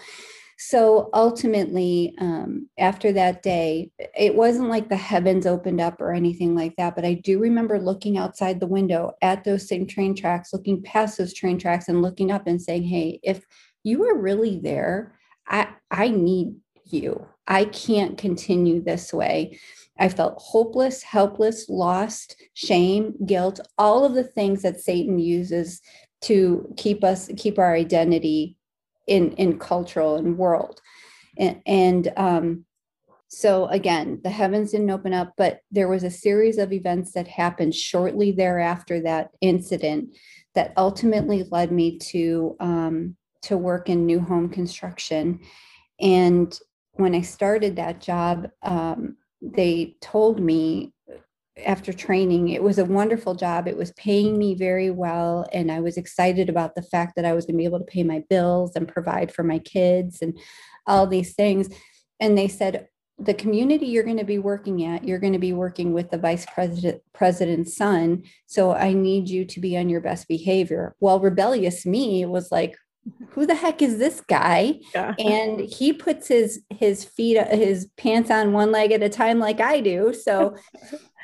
So 0.59 1.11
ultimately, 1.13 2.15
um, 2.19 2.69
after 2.79 3.13
that 3.13 3.43
day, 3.43 3.91
it 4.19 4.35
wasn't 4.35 4.71
like 4.71 4.89
the 4.89 4.97
heavens 4.97 5.47
opened 5.47 5.83
up 5.83 6.01
or 6.01 6.13
anything 6.13 6.55
like 6.55 6.75
that. 6.77 6.95
But 6.97 7.05
I 7.05 7.15
do 7.15 7.39
remember 7.39 7.79
looking 7.79 8.17
outside 8.17 8.59
the 8.59 8.67
window 8.67 9.13
at 9.21 9.45
those 9.45 9.69
same 9.69 9.87
train 9.87 10.15
tracks, 10.15 10.55
looking 10.55 10.83
past 10.83 11.19
those 11.19 11.35
train 11.35 11.59
tracks, 11.59 11.89
and 11.89 12.01
looking 12.01 12.31
up 12.31 12.47
and 12.47 12.61
saying, 12.61 12.85
"Hey, 12.85 13.21
if 13.23 13.45
you 13.85 14.05
are 14.09 14.17
really 14.17 14.59
there, 14.59 15.15
I 15.47 15.69
I 15.91 16.09
need 16.09 16.55
you. 16.87 17.27
I 17.47 17.67
can't 17.67 18.17
continue 18.17 18.83
this 18.83 19.13
way." 19.13 19.59
I 19.99 20.09
felt 20.09 20.39
hopeless, 20.39 21.03
helpless, 21.03 21.69
lost, 21.69 22.37
shame, 22.55 23.15
guilt, 23.27 23.61
all 23.79 24.05
of 24.05 24.15
the 24.15 24.25
things 24.25 24.63
that 24.63 24.81
Satan 24.81 25.19
uses 25.19 25.81
to 26.23 26.73
keep 26.77 27.05
us 27.05 27.31
keep 27.37 27.59
our 27.59 27.75
identity 27.75 28.56
in 29.07 29.33
in 29.33 29.59
cultural 29.59 30.17
and 30.17 30.39
world. 30.39 30.81
And, 31.39 31.61
and 31.67 32.13
um, 32.17 32.65
so 33.29 33.67
again 33.67 34.21
the 34.23 34.31
heavens 34.31 34.71
didn't 34.71 34.91
open 34.91 35.13
up 35.13 35.33
but 35.37 35.61
there 35.71 35.89
was 35.89 36.05
a 36.05 36.11
series 36.11 36.59
of 36.59 36.73
events 36.73 37.13
that 37.13 37.27
happened 37.27 37.75
shortly 37.75 38.31
thereafter 38.31 39.01
that 39.01 39.31
incident 39.41 40.17
that 40.55 40.73
ultimately 40.77 41.45
led 41.51 41.73
me 41.73 41.99
to 41.99 42.57
um, 42.61 43.17
to 43.43 43.57
work 43.57 43.89
in 43.89 44.07
new 44.07 44.21
home 44.21 44.49
construction. 44.49 45.41
And 46.01 46.59
when 46.93 47.15
i 47.15 47.21
started 47.21 47.77
that 47.77 48.01
job 48.01 48.49
um, 48.63 49.17
they 49.43 49.97
told 50.01 50.41
me 50.41 50.93
after 51.65 51.93
training. 51.93 52.51
It 52.51 52.63
was 52.63 52.79
a 52.79 52.85
wonderful 52.85 53.35
job. 53.35 53.67
It 53.67 53.77
was 53.77 53.93
paying 53.93 54.39
me 54.39 54.55
very 54.55 54.91
well. 54.91 55.47
And 55.53 55.73
I 55.73 55.81
was 55.81 55.97
excited 55.97 56.49
about 56.49 56.75
the 56.75 56.83
fact 56.83 57.17
that 57.17 57.25
I 57.25 57.33
was 57.33 57.47
going 57.47 57.55
to 57.55 57.59
be 57.59 57.65
able 57.65 57.79
to 57.79 57.85
pay 57.85 58.03
my 58.03 58.23
bills 58.29 58.77
and 58.77 58.87
provide 58.87 59.33
for 59.33 59.43
my 59.43 59.59
kids 59.59 60.21
and 60.21 60.39
all 60.87 61.07
these 61.07 61.35
things. 61.35 61.69
And 62.21 62.37
they 62.37 62.49
said, 62.49 62.89
the 63.19 63.35
community 63.35 63.87
you're 63.87 64.05
going 64.05 64.19
to 64.19 64.25
be 64.25 64.39
working 64.39 64.85
at, 64.85 65.05
you're 65.05 65.19
going 65.19 65.33
to 65.33 65.39
be 65.39 65.55
working 65.55 65.95
with 65.95 66.11
the 66.11 66.19
vice 66.19 66.45
president 66.45 67.01
president's 67.15 67.75
son. 67.75 68.23
So 68.47 68.73
I 68.73 68.93
need 68.93 69.29
you 69.29 69.47
to 69.47 69.61
be 69.61 69.77
on 69.79 69.89
your 69.89 70.03
best 70.03 70.29
behavior. 70.29 70.95
Well, 71.01 71.19
rebellious 71.19 71.87
me 71.87 72.27
was 72.27 72.53
like, 72.53 72.77
who 73.31 73.47
the 73.47 73.55
heck 73.55 73.83
is 73.83 73.99
this 73.99 74.21
guy? 74.21 74.81
Yeah. 74.95 75.15
And 75.19 75.61
he 75.61 75.93
puts 75.93 76.29
his 76.29 76.61
his 76.71 77.05
feet 77.05 77.39
his 77.49 77.89
pants 77.97 78.31
on 78.31 78.53
one 78.53 78.73
leg 78.73 78.93
at 78.93 79.03
a 79.03 79.09
time 79.09 79.39
like 79.39 79.61
I 79.61 79.81
do. 79.81 80.13
So 80.13 80.57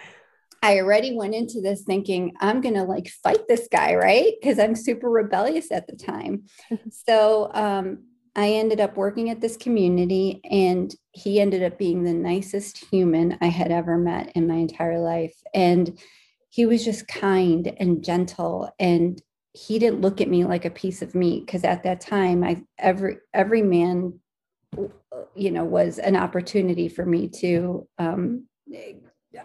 I 0.62 0.78
already 0.78 1.14
went 1.16 1.34
into 1.34 1.60
this 1.60 1.82
thinking 1.82 2.34
I'm 2.40 2.60
going 2.60 2.76
to 2.76 2.84
like 2.84 3.08
fight 3.08 3.48
this 3.48 3.68
guy, 3.70 3.94
right? 3.94 4.32
Because 4.40 4.58
I'm 4.58 4.76
super 4.76 5.10
rebellious 5.10 5.72
at 5.72 5.86
the 5.88 5.96
time. 5.96 6.44
so 6.90 7.50
um, 7.52 8.04
I 8.36 8.50
ended 8.52 8.80
up 8.80 8.96
working 8.96 9.28
at 9.28 9.40
this 9.40 9.56
community, 9.56 10.40
and 10.48 10.94
he 11.12 11.40
ended 11.40 11.62
up 11.62 11.78
being 11.78 12.04
the 12.04 12.14
nicest 12.14 12.84
human 12.90 13.36
I 13.40 13.46
had 13.46 13.70
ever 13.72 13.98
met 13.98 14.32
in 14.34 14.46
my 14.46 14.54
entire 14.54 15.00
life. 15.00 15.34
And 15.52 15.98
he 16.52 16.66
was 16.66 16.84
just 16.84 17.08
kind 17.08 17.74
and 17.78 18.04
gentle 18.04 18.70
and 18.78 19.22
he 19.54 19.78
didn't 19.78 20.02
look 20.02 20.20
at 20.20 20.28
me 20.28 20.44
like 20.44 20.64
a 20.64 20.70
piece 20.70 21.00
of 21.02 21.14
meat 21.14 21.44
because 21.44 21.64
at 21.64 21.82
that 21.82 22.00
time 22.00 22.44
i 22.44 22.62
every 22.78 23.16
every 23.32 23.62
man 23.62 24.18
you 25.34 25.50
know 25.50 25.64
was 25.64 25.98
an 25.98 26.14
opportunity 26.14 26.88
for 26.88 27.04
me 27.04 27.28
to 27.28 27.86
um, 27.98 28.46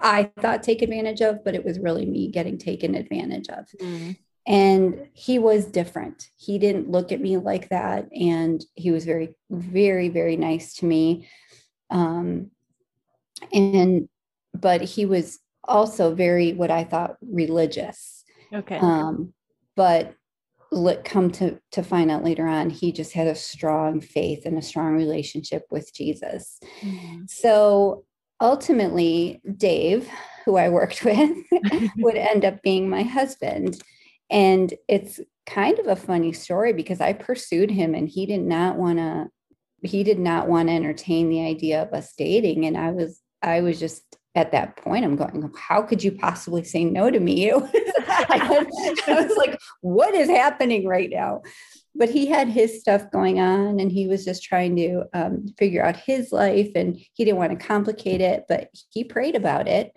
I 0.02 0.32
thought 0.40 0.64
take 0.64 0.82
advantage 0.82 1.22
of, 1.22 1.44
but 1.44 1.56
it 1.56 1.64
was 1.64 1.80
really 1.80 2.06
me 2.06 2.30
getting 2.30 2.58
taken 2.58 2.96
advantage 2.96 3.50
of. 3.50 3.66
Mm. 3.80 4.18
And 4.46 5.08
he 5.14 5.40
was 5.40 5.66
different. 5.66 6.30
He 6.38 6.58
didn't 6.58 6.90
look 6.90 7.12
at 7.12 7.20
me 7.20 7.38
like 7.38 7.70
that. 7.70 8.08
And 8.14 8.64
he 8.76 8.92
was 8.92 9.04
very, 9.04 9.36
very, 9.50 10.10
very 10.10 10.38
nice 10.38 10.76
to 10.76 10.86
me. 10.86 11.28
Um, 11.90 12.52
and, 13.52 14.08
but 14.54 14.82
he 14.82 15.06
was 15.06 15.40
also 15.64 16.16
very, 16.16 16.54
what 16.54 16.72
I 16.72 16.86
thought, 16.86 17.18
religious. 17.22 18.24
Okay. 18.54 18.78
Um, 18.78 19.34
but 19.76 20.16
let 20.72 21.06
come 21.06 21.32
to 21.32 21.60
to 21.72 21.82
find 21.82 22.12
out 22.12 22.26
later 22.26 22.46
on 22.46 22.70
he 22.70 22.92
just 22.92 23.14
had 23.14 23.28
a 23.28 23.36
strong 23.36 24.02
faith 24.02 24.46
and 24.46 24.58
a 24.58 24.62
strong 24.62 24.94
relationship 24.96 25.64
with 25.72 25.94
jesus 25.94 26.60
mm-hmm. 26.82 27.24
so 27.28 28.04
ultimately, 28.42 29.42
Dave, 29.56 30.10
who 30.46 30.58
I 30.58 30.70
worked 30.70 31.04
with, 31.06 31.32
would 31.98 32.16
end 32.16 32.46
up 32.46 32.62
being 32.62 32.90
my 32.90 33.04
husband. 33.04 33.82
And 34.30 34.74
it's 34.88 35.20
kind 35.46 35.80
of 35.80 35.88
a 35.88 35.96
funny 35.96 36.34
story 36.34 36.74
because 36.74 37.00
I 37.00 37.14
pursued 37.14 37.72
him 37.72 37.96
and 37.96 38.10
he 38.10 38.26
did 38.26 38.42
not 38.42 38.78
want 38.78 39.00
to 39.00 39.28
he 39.84 40.04
did 40.04 40.18
not 40.18 40.48
want 40.48 40.70
to 40.70 40.74
entertain 40.74 41.30
the 41.30 41.46
idea 41.46 41.84
of 41.84 41.94
us 41.94 42.14
dating. 42.18 42.66
And 42.66 42.76
I 42.76 42.92
was 42.92 43.22
I 43.42 43.62
was 43.62 43.80
just 43.80 44.04
at 44.36 44.52
that 44.52 44.76
point 44.76 45.06
I'm 45.06 45.16
going 45.16 45.50
how 45.58 45.82
could 45.82 46.04
you 46.04 46.12
possibly 46.12 46.64
say 46.64 46.84
no 46.84 47.10
to 47.10 47.20
me? 47.20 47.52
Was, 47.54 47.70
I, 48.10 48.66
I 49.08 49.22
was 49.26 49.38
like 49.38 49.58
what 49.82 50.14
is 50.14 50.30
happening 50.30 50.88
right 50.88 51.10
now 51.10 51.42
but 51.98 52.10
he 52.10 52.28
had 52.28 52.48
his 52.48 52.80
stuff 52.80 53.10
going 53.12 53.40
on 53.40 53.80
and 53.80 53.92
he 53.92 54.08
was 54.08 54.24
just 54.24 54.44
trying 54.44 54.76
to 54.76 55.04
um, 55.14 55.48
figure 55.58 55.84
out 55.84 55.96
his 55.96 56.32
life 56.32 56.70
and 56.76 56.98
he 57.14 57.26
didn't 57.26 57.38
want 57.38 57.58
to 57.58 57.66
complicate 57.66 58.22
it 58.22 58.46
but 58.48 58.70
he 58.90 59.04
prayed 59.04 59.36
about 59.36 59.68
it. 59.68 59.96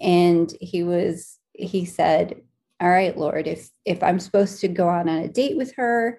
And 0.00 0.52
he 0.60 0.82
was 0.82 1.38
he 1.52 1.84
said 1.84 2.40
all 2.80 2.88
right 2.88 3.18
lord 3.18 3.46
if 3.46 3.68
if 3.84 4.02
i'm 4.02 4.18
supposed 4.18 4.60
to 4.60 4.68
go 4.68 4.88
on 4.88 5.10
on 5.10 5.18
a 5.18 5.28
date 5.28 5.58
with 5.58 5.74
her 5.74 6.18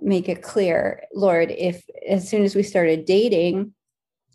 make 0.00 0.28
it 0.28 0.42
clear 0.42 1.04
lord 1.14 1.52
if 1.52 1.84
as 2.08 2.28
soon 2.28 2.42
as 2.42 2.56
we 2.56 2.64
started 2.64 3.04
dating 3.04 3.72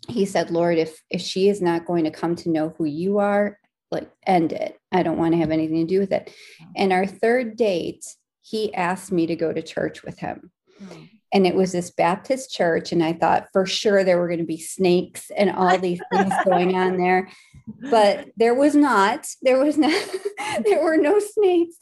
he 0.08 0.24
said 0.24 0.50
lord 0.50 0.78
if 0.78 1.02
if 1.10 1.20
she 1.20 1.50
is 1.50 1.60
not 1.60 1.84
going 1.84 2.04
to 2.04 2.10
come 2.10 2.34
to 2.34 2.48
know 2.48 2.74
who 2.78 2.86
you 2.86 3.18
are 3.18 3.58
like 3.90 4.10
end 4.26 4.52
it. 4.52 4.78
I 4.92 5.02
don't 5.02 5.18
want 5.18 5.32
to 5.32 5.38
have 5.38 5.50
anything 5.50 5.86
to 5.86 5.94
do 5.94 6.00
with 6.00 6.12
it. 6.12 6.32
And 6.76 6.92
our 6.92 7.06
third 7.06 7.56
date 7.56 8.04
he 8.48 8.72
asked 8.74 9.10
me 9.10 9.26
to 9.26 9.34
go 9.34 9.52
to 9.52 9.60
church 9.60 10.04
with 10.04 10.20
him. 10.20 10.52
Hmm. 10.78 11.04
And 11.32 11.46
it 11.46 11.56
was 11.56 11.72
this 11.72 11.90
Baptist 11.90 12.52
church. 12.52 12.92
And 12.92 13.02
I 13.02 13.12
thought 13.12 13.48
for 13.52 13.66
sure 13.66 14.04
there 14.04 14.18
were 14.18 14.28
going 14.28 14.38
to 14.38 14.44
be 14.44 14.60
snakes 14.60 15.30
and 15.36 15.50
all 15.50 15.76
these 15.78 16.00
things 16.12 16.32
going 16.44 16.76
on 16.76 16.96
there. 16.96 17.28
But 17.90 18.28
there 18.36 18.54
was 18.54 18.76
not. 18.76 19.26
There 19.42 19.62
was 19.62 19.76
not, 19.76 19.92
there 20.64 20.82
were 20.82 20.96
no 20.96 21.18
snakes. 21.18 21.76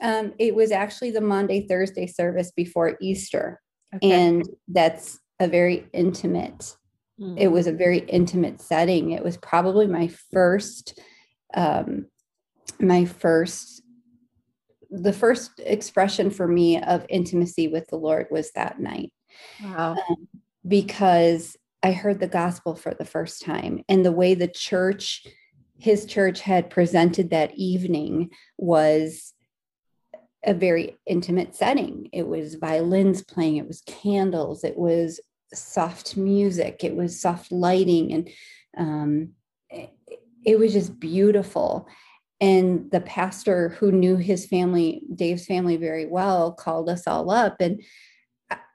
Um, 0.00 0.34
it 0.40 0.56
was 0.56 0.72
actually 0.72 1.12
the 1.12 1.20
Maundy 1.20 1.68
Thursday 1.68 2.08
service 2.08 2.50
before 2.50 2.96
Easter. 3.00 3.60
Okay. 3.94 4.10
And 4.10 4.48
that's 4.66 5.20
a 5.38 5.46
very 5.46 5.86
intimate, 5.92 6.74
mm-hmm. 7.20 7.38
it 7.38 7.52
was 7.52 7.68
a 7.68 7.72
very 7.72 8.00
intimate 8.00 8.60
setting. 8.60 9.12
It 9.12 9.22
was 9.22 9.36
probably 9.36 9.86
my 9.86 10.08
first, 10.32 10.98
um, 11.54 12.06
my 12.80 13.04
first 13.04 13.71
the 14.92 15.12
first 15.12 15.52
expression 15.58 16.30
for 16.30 16.46
me 16.46 16.80
of 16.80 17.06
intimacy 17.08 17.66
with 17.66 17.88
the 17.88 17.96
Lord 17.96 18.26
was 18.30 18.52
that 18.52 18.78
night. 18.78 19.12
Wow. 19.64 19.96
Um, 20.08 20.28
because 20.68 21.56
I 21.82 21.92
heard 21.92 22.20
the 22.20 22.28
gospel 22.28 22.76
for 22.76 22.94
the 22.94 23.04
first 23.04 23.42
time 23.42 23.82
and 23.88 24.04
the 24.04 24.12
way 24.12 24.34
the 24.34 24.48
church, 24.48 25.26
his 25.78 26.04
church 26.04 26.40
had 26.40 26.70
presented 26.70 27.30
that 27.30 27.54
evening 27.54 28.30
was 28.58 29.32
a 30.44 30.52
very 30.52 30.98
intimate 31.06 31.56
setting. 31.56 32.10
It 32.12 32.28
was 32.28 32.56
violins 32.56 33.22
playing, 33.22 33.56
it 33.56 33.66
was 33.66 33.82
candles, 33.86 34.62
it 34.62 34.76
was 34.76 35.20
soft 35.54 36.16
music, 36.16 36.84
it 36.84 36.94
was 36.94 37.18
soft 37.18 37.50
lighting, 37.50 38.12
and 38.12 38.30
um, 38.76 39.30
it, 39.70 39.90
it 40.44 40.58
was 40.58 40.72
just 40.72 41.00
beautiful 41.00 41.88
and 42.42 42.90
the 42.90 43.00
pastor 43.00 43.70
who 43.70 43.92
knew 43.92 44.16
his 44.16 44.44
family 44.46 45.02
dave's 45.14 45.46
family 45.46 45.76
very 45.76 46.06
well 46.06 46.52
called 46.52 46.90
us 46.90 47.06
all 47.06 47.30
up. 47.30 47.56
And 47.60 47.80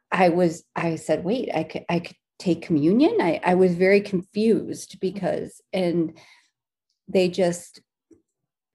i 0.10 0.30
was 0.30 0.64
i 0.76 0.96
said 0.96 1.26
wait 1.26 1.50
i 1.54 1.64
could 1.64 1.84
i 1.90 2.00
could 2.00 2.16
take 2.40 2.62
communion? 2.62 3.18
I, 3.20 3.42
I 3.44 3.56
was 3.56 3.74
very 3.74 4.00
confused 4.00 5.00
because 5.02 5.60
and 5.74 6.18
they 7.08 7.30
just 7.30 7.82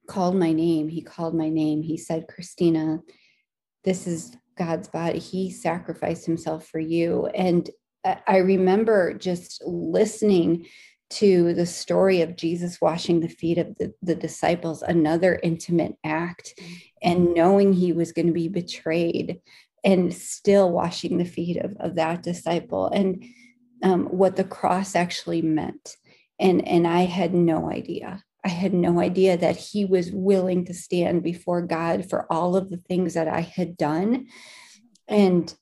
called 0.07 0.35
my 0.35 0.51
name. 0.51 0.89
He 0.89 1.01
called 1.01 1.33
my 1.33 1.47
name. 1.47 1.81
He 1.81 1.97
said 1.97 2.27
christina 2.27 2.99
this 3.83 4.07
is 4.07 4.37
god's 4.57 4.87
body. 4.87 5.19
He 5.19 5.49
sacrificed 5.49 6.25
himself 6.25 6.67
for 6.67 6.79
you. 6.79 7.27
And 7.27 7.69
i 8.27 8.37
remember 8.37 9.13
just 9.13 9.63
listening 9.65 10.67
to 11.13 11.53
the 11.53 11.65
story 11.65 12.21
of 12.21 12.35
Jesus 12.35 12.81
washing 12.81 13.19
the 13.19 13.27
feet 13.27 13.57
of 13.57 13.75
the, 13.77 13.93
the 14.01 14.15
disciples, 14.15 14.81
another 14.81 15.39
intimate 15.43 15.95
act, 16.03 16.59
and 17.01 17.33
knowing 17.33 17.73
he 17.73 17.93
was 17.93 18.11
going 18.11 18.27
to 18.27 18.33
be 18.33 18.47
betrayed 18.47 19.41
and 19.83 20.13
still 20.13 20.71
washing 20.71 21.17
the 21.17 21.25
feet 21.25 21.57
of, 21.57 21.75
of 21.79 21.95
that 21.95 22.23
disciple 22.23 22.87
and 22.87 23.23
um, 23.83 24.05
what 24.05 24.35
the 24.35 24.43
cross 24.43 24.95
actually 24.95 25.41
meant. 25.41 25.97
And, 26.39 26.65
and 26.67 26.87
I 26.87 27.01
had 27.01 27.33
no 27.33 27.69
idea. 27.69 28.23
I 28.45 28.49
had 28.49 28.73
no 28.73 28.99
idea 28.99 29.37
that 29.37 29.55
he 29.55 29.85
was 29.85 30.11
willing 30.11 30.65
to 30.65 30.73
stand 30.73 31.23
before 31.23 31.61
God 31.61 32.09
for 32.09 32.25
all 32.31 32.55
of 32.55 32.69
the 32.69 32.77
things 32.77 33.13
that 33.13 33.27
I 33.27 33.41
had 33.41 33.77
done. 33.77 34.27
And 35.07 35.53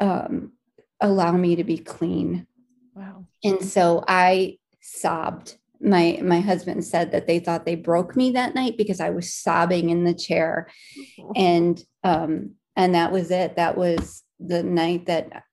um, 0.00 0.52
allow 1.00 1.32
me 1.32 1.56
to 1.56 1.64
be 1.64 1.78
clean. 1.78 2.46
Wow. 2.94 3.26
And 3.42 3.64
so 3.64 4.04
I 4.06 4.58
sobbed. 4.82 5.56
My 5.80 6.20
my 6.22 6.40
husband 6.40 6.84
said 6.84 7.12
that 7.12 7.26
they 7.26 7.38
thought 7.38 7.64
they 7.64 7.74
broke 7.74 8.14
me 8.14 8.32
that 8.32 8.54
night 8.54 8.76
because 8.76 9.00
I 9.00 9.10
was 9.10 9.32
sobbing 9.32 9.90
in 9.90 10.04
the 10.04 10.14
chair. 10.14 10.68
And 11.36 11.82
um 12.04 12.56
and 12.76 12.94
that 12.94 13.12
was 13.12 13.30
it. 13.30 13.56
That 13.56 13.76
was 13.76 14.22
the 14.38 14.62
night 14.62 15.06
that 15.06 15.44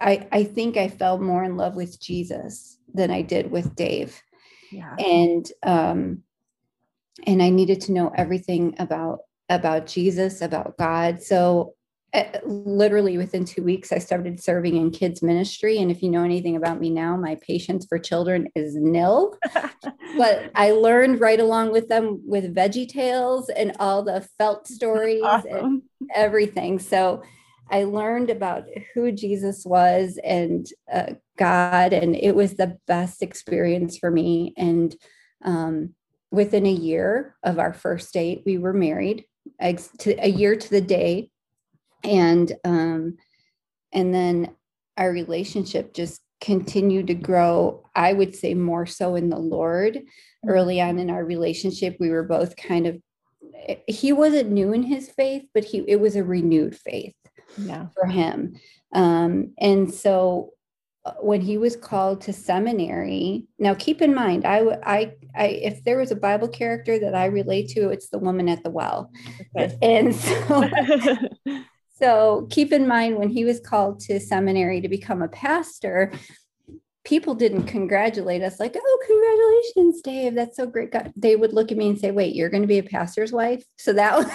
I 0.00 0.28
I 0.30 0.44
think 0.44 0.76
I 0.76 0.88
fell 0.88 1.18
more 1.18 1.44
in 1.44 1.56
love 1.56 1.74
with 1.74 2.00
Jesus 2.00 2.78
than 2.92 3.10
I 3.10 3.22
did 3.22 3.50
with 3.50 3.74
Dave. 3.74 4.20
Yeah. 4.70 4.94
And 4.96 5.46
um 5.62 6.22
and 7.26 7.42
I 7.42 7.50
needed 7.50 7.80
to 7.82 7.92
know 7.92 8.12
everything 8.14 8.74
about 8.78 9.20
about 9.48 9.86
Jesus, 9.86 10.42
about 10.42 10.76
God. 10.76 11.22
So 11.22 11.74
literally 12.44 13.16
within 13.16 13.44
two 13.44 13.62
weeks, 13.62 13.90
I 13.90 13.98
started 13.98 14.42
serving 14.42 14.76
in 14.76 14.90
kids 14.90 15.22
ministry. 15.22 15.78
And 15.78 15.90
if 15.90 16.02
you 16.02 16.10
know 16.10 16.24
anything 16.24 16.56
about 16.56 16.78
me 16.78 16.90
now, 16.90 17.16
my 17.16 17.38
patience 17.46 17.86
for 17.88 17.98
children 17.98 18.48
is 18.54 18.74
nil. 18.76 19.36
but 20.18 20.50
I 20.54 20.72
learned 20.72 21.20
right 21.20 21.40
along 21.40 21.72
with 21.72 21.88
them 21.88 22.20
with 22.24 22.54
Veggie 22.54 22.88
Tales 22.88 23.48
and 23.48 23.72
all 23.78 24.02
the 24.02 24.26
felt 24.38 24.66
stories 24.68 25.22
awesome. 25.24 25.82
and 26.00 26.10
everything. 26.14 26.78
So 26.78 27.22
I 27.70 27.84
learned 27.84 28.28
about 28.28 28.64
who 28.94 29.10
Jesus 29.12 29.64
was 29.64 30.18
and 30.22 30.66
uh, 30.92 31.14
God, 31.38 31.94
and 31.94 32.14
it 32.14 32.34
was 32.34 32.54
the 32.54 32.76
best 32.86 33.22
experience 33.22 33.96
for 33.96 34.10
me. 34.10 34.52
And 34.58 34.94
um, 35.42 35.94
within 36.30 36.66
a 36.66 36.72
year 36.72 37.36
of 37.42 37.58
our 37.58 37.72
first 37.72 38.12
date, 38.12 38.42
we 38.44 38.58
were 38.58 38.74
married. 38.74 39.24
A 39.60 40.28
year 40.28 40.56
to 40.56 40.70
the 40.70 40.80
day 40.80 41.30
and 42.04 42.52
um 42.64 43.16
and 43.92 44.14
then 44.14 44.54
our 44.96 45.10
relationship 45.10 45.94
just 45.94 46.20
continued 46.40 47.06
to 47.06 47.14
grow 47.14 47.88
i 47.94 48.12
would 48.12 48.34
say 48.34 48.54
more 48.54 48.86
so 48.86 49.14
in 49.14 49.30
the 49.30 49.38
lord 49.38 50.00
early 50.46 50.80
on 50.80 50.98
in 50.98 51.10
our 51.10 51.24
relationship 51.24 51.96
we 52.00 52.10
were 52.10 52.24
both 52.24 52.56
kind 52.56 52.86
of 52.86 53.00
he 53.86 54.12
wasn't 54.12 54.50
new 54.50 54.72
in 54.72 54.82
his 54.82 55.08
faith 55.08 55.44
but 55.54 55.64
he 55.64 55.84
it 55.86 56.00
was 56.00 56.16
a 56.16 56.24
renewed 56.24 56.76
faith 56.76 57.14
yeah. 57.58 57.86
for 57.94 58.06
him 58.06 58.54
um 58.92 59.52
and 59.58 59.92
so 59.92 60.50
uh, 61.04 61.12
when 61.20 61.40
he 61.40 61.58
was 61.58 61.76
called 61.76 62.20
to 62.20 62.32
seminary 62.32 63.46
now 63.58 63.74
keep 63.74 64.02
in 64.02 64.14
mind 64.14 64.44
I, 64.44 64.78
I 64.84 65.12
i 65.34 65.46
if 65.46 65.84
there 65.84 65.98
was 65.98 66.10
a 66.10 66.16
bible 66.16 66.48
character 66.48 66.98
that 66.98 67.14
i 67.14 67.26
relate 67.26 67.68
to 67.70 67.90
it's 67.90 68.08
the 68.08 68.18
woman 68.18 68.48
at 68.48 68.62
the 68.64 68.70
well 68.70 69.10
okay. 69.56 69.76
and 69.80 70.14
so 70.14 70.68
So 72.02 72.48
keep 72.50 72.72
in 72.72 72.88
mind 72.88 73.16
when 73.16 73.28
he 73.28 73.44
was 73.44 73.60
called 73.60 74.00
to 74.00 74.18
seminary 74.18 74.80
to 74.80 74.88
become 74.88 75.22
a 75.22 75.28
pastor, 75.28 76.12
people 77.04 77.36
didn't 77.36 77.64
congratulate 77.64 78.42
us 78.42 78.58
like, 78.58 78.76
oh, 78.76 78.98
congratulations, 79.06 80.02
Dave. 80.02 80.34
That's 80.34 80.56
so 80.56 80.66
great. 80.66 80.90
God. 80.90 81.12
They 81.14 81.36
would 81.36 81.52
look 81.52 81.70
at 81.70 81.78
me 81.78 81.90
and 81.90 81.98
say, 81.98 82.10
wait, 82.10 82.34
you're 82.34 82.50
going 82.50 82.64
to 82.64 82.68
be 82.68 82.78
a 82.78 82.82
pastor's 82.82 83.30
wife? 83.30 83.64
So 83.76 83.92
that 83.92 84.16
was 84.16 84.26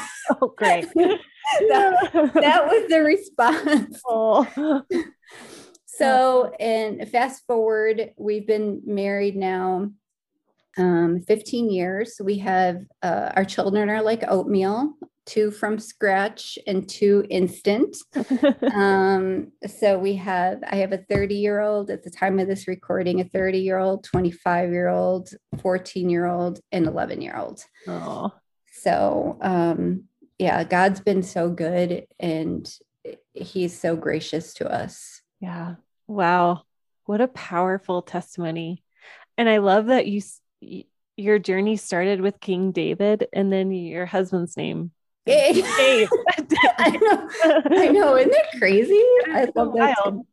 oh, 0.42 0.54
great. 0.56 0.88
that, 0.96 2.32
that, 2.36 2.68
was 2.68 2.90
the 2.90 3.04
response. 3.04 4.02
Oh. 4.08 4.84
so, 5.86 6.54
and 6.60 7.10
fast 7.10 7.46
forward, 7.48 8.12
we've 8.16 8.48
been 8.48 8.82
married 8.86 9.36
now 9.36 9.92
um, 10.78 11.22
15 11.28 11.70
years. 11.70 12.22
We 12.24 12.38
have 12.38 12.86
uh, 13.04 13.34
our 13.36 13.44
children 13.44 13.90
are 13.90 14.02
like 14.02 14.24
oatmeal 14.26 14.94
two 15.28 15.52
from 15.52 15.78
scratch 15.78 16.58
and 16.66 16.90
two 16.90 17.26
instant. 17.30 17.98
um, 18.74 19.52
so 19.68 20.00
we 20.00 20.16
have, 20.16 20.64
I 20.68 20.78
have 20.78 20.94
a 20.94 20.98
30 20.98 21.36
year 21.36 21.60
old 21.60 21.92
at 21.92 22.04
the 22.04 22.10
time 22.10 22.40
of 22.40 22.48
this 22.48 22.68
recording, 22.68 23.22
a 23.22 23.26
30 23.26 23.60
year 23.60 23.78
old, 23.78 24.04
25 24.04 24.72
year 24.72 24.88
old, 24.88 25.30
14 25.62 26.10
year 26.10 26.26
old, 26.26 26.60
and 26.72 26.88
11 26.88 27.22
year 27.22 27.38
old. 27.38 27.64
Oh. 27.88 28.32
So, 28.72 29.38
um, 29.42 30.06
yeah, 30.40 30.64
God's 30.64 31.02
been 31.02 31.24
so 31.24 31.50
good 31.50 32.08
and 32.20 32.72
he's 33.34 33.78
so 33.80 33.96
gracious 33.96 34.54
to 34.56 34.72
us. 34.72 35.22
Yeah. 35.40 35.76
Wow. 36.08 36.64
What 37.06 37.22
a 37.22 37.28
powerful 37.28 38.02
testimony. 38.02 38.84
And 39.38 39.50
I 39.50 39.58
love 39.58 39.88
that 39.88 40.08
you 40.08 40.22
your 41.20 41.40
journey 41.40 41.78
started 41.78 42.22
with 42.22 42.40
King 42.40 42.72
David 42.72 43.28
and 43.34 43.52
then 43.52 43.72
your 43.72 44.06
husband's 44.06 44.56
name 44.56 44.92
I 46.78 47.00
know. 47.02 47.30
I 47.78 47.88
know. 47.90 48.16
Isn't 48.16 48.32
that 48.32 48.58
crazy? 48.58 49.04
I 49.28 49.48
love 49.56 49.74
that. 49.74 50.24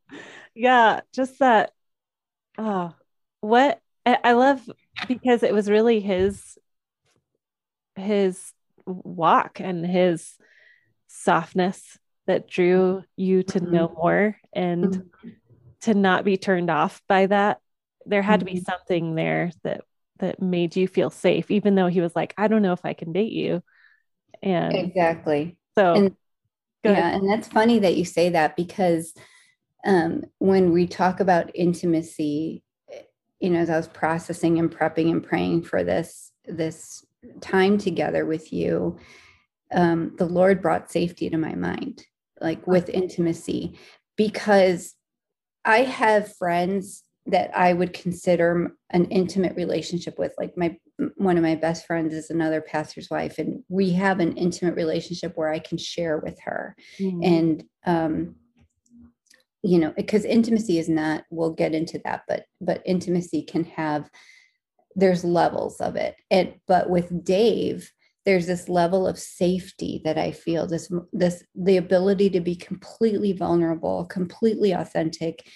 Yeah, 0.54 1.00
just 1.12 1.40
that. 1.40 1.72
Oh, 2.56 2.94
what 3.40 3.80
I 4.06 4.32
love 4.32 4.60
because 5.08 5.42
it 5.42 5.52
was 5.52 5.70
really 5.70 6.00
his 6.00 6.58
his 7.96 8.52
walk 8.86 9.60
and 9.60 9.84
his 9.84 10.36
softness 11.08 11.98
that 12.26 12.48
drew 12.48 13.02
you 13.16 13.42
to 13.42 13.60
mm-hmm. 13.60 13.72
know 13.72 13.88
more 13.88 14.36
and 14.52 14.84
mm-hmm. 14.84 15.28
to 15.82 15.94
not 15.94 16.24
be 16.24 16.36
turned 16.36 16.70
off 16.70 17.02
by 17.08 17.26
that. 17.26 17.60
There 18.06 18.22
had 18.22 18.40
mm-hmm. 18.40 18.46
to 18.46 18.52
be 18.52 18.60
mm-hmm. 18.60 18.70
something 18.70 19.14
there 19.14 19.50
that 19.62 19.82
that 20.20 20.40
made 20.40 20.76
you 20.76 20.86
feel 20.86 21.10
safe, 21.10 21.50
even 21.50 21.74
though 21.74 21.88
he 21.88 22.00
was 22.00 22.14
like, 22.14 22.34
I 22.36 22.48
don't 22.48 22.62
know 22.62 22.72
if 22.72 22.84
I 22.84 22.92
can 22.92 23.12
date 23.12 23.32
you. 23.32 23.62
And 24.44 24.76
exactly. 24.76 25.56
So, 25.76 25.94
and, 25.94 26.16
yeah, 26.84 27.14
and 27.14 27.28
that's 27.28 27.48
funny 27.48 27.78
that 27.80 27.96
you 27.96 28.04
say 28.04 28.28
that 28.30 28.56
because 28.56 29.14
um, 29.84 30.24
when 30.38 30.72
we 30.72 30.86
talk 30.86 31.20
about 31.20 31.50
intimacy, 31.54 32.62
you 33.40 33.50
know, 33.50 33.58
as 33.58 33.70
I 33.70 33.76
was 33.76 33.88
processing 33.88 34.58
and 34.58 34.70
prepping 34.70 35.10
and 35.10 35.22
praying 35.22 35.62
for 35.62 35.82
this 35.82 36.30
this 36.46 37.04
time 37.40 37.78
together 37.78 38.26
with 38.26 38.52
you, 38.52 38.98
um, 39.72 40.14
the 40.18 40.26
Lord 40.26 40.60
brought 40.60 40.92
safety 40.92 41.30
to 41.30 41.38
my 41.38 41.54
mind, 41.54 42.04
like 42.40 42.66
with 42.66 42.88
intimacy, 42.90 43.78
because 44.16 44.94
I 45.64 45.78
have 45.78 46.36
friends 46.36 47.02
that 47.26 47.50
I 47.56 47.72
would 47.72 47.94
consider 47.94 48.72
an 48.90 49.06
intimate 49.06 49.56
relationship 49.56 50.18
with. 50.18 50.34
Like 50.38 50.56
my 50.56 50.76
one 51.16 51.36
of 51.36 51.42
my 51.42 51.54
best 51.54 51.86
friends 51.86 52.14
is 52.14 52.30
another 52.30 52.60
pastor's 52.60 53.10
wife, 53.10 53.38
and 53.38 53.62
we 53.68 53.92
have 53.92 54.20
an 54.20 54.36
intimate 54.36 54.76
relationship 54.76 55.32
where 55.34 55.52
I 55.52 55.58
can 55.58 55.78
share 55.78 56.18
with 56.18 56.38
her. 56.44 56.76
Mm-hmm. 56.98 57.22
And 57.22 57.64
um, 57.86 58.36
you 59.62 59.78
know, 59.78 59.94
because 59.96 60.26
intimacy 60.26 60.78
is 60.78 60.90
not, 60.90 61.24
we'll 61.30 61.54
get 61.54 61.74
into 61.74 62.00
that, 62.04 62.22
but 62.28 62.44
but 62.60 62.82
intimacy 62.84 63.42
can 63.42 63.64
have 63.64 64.10
there's 64.96 65.24
levels 65.24 65.80
of 65.80 65.96
it. 65.96 66.16
And 66.30 66.54
but 66.68 66.88
with 66.90 67.24
Dave, 67.24 67.90
there's 68.24 68.46
this 68.46 68.68
level 68.68 69.06
of 69.06 69.18
safety 69.18 70.00
that 70.04 70.18
I 70.18 70.32
feel, 70.32 70.66
this 70.66 70.90
this 71.12 71.44
the 71.54 71.76
ability 71.76 72.30
to 72.30 72.40
be 72.40 72.54
completely 72.54 73.32
vulnerable, 73.32 74.04
completely 74.06 74.72
authentic, 74.72 75.46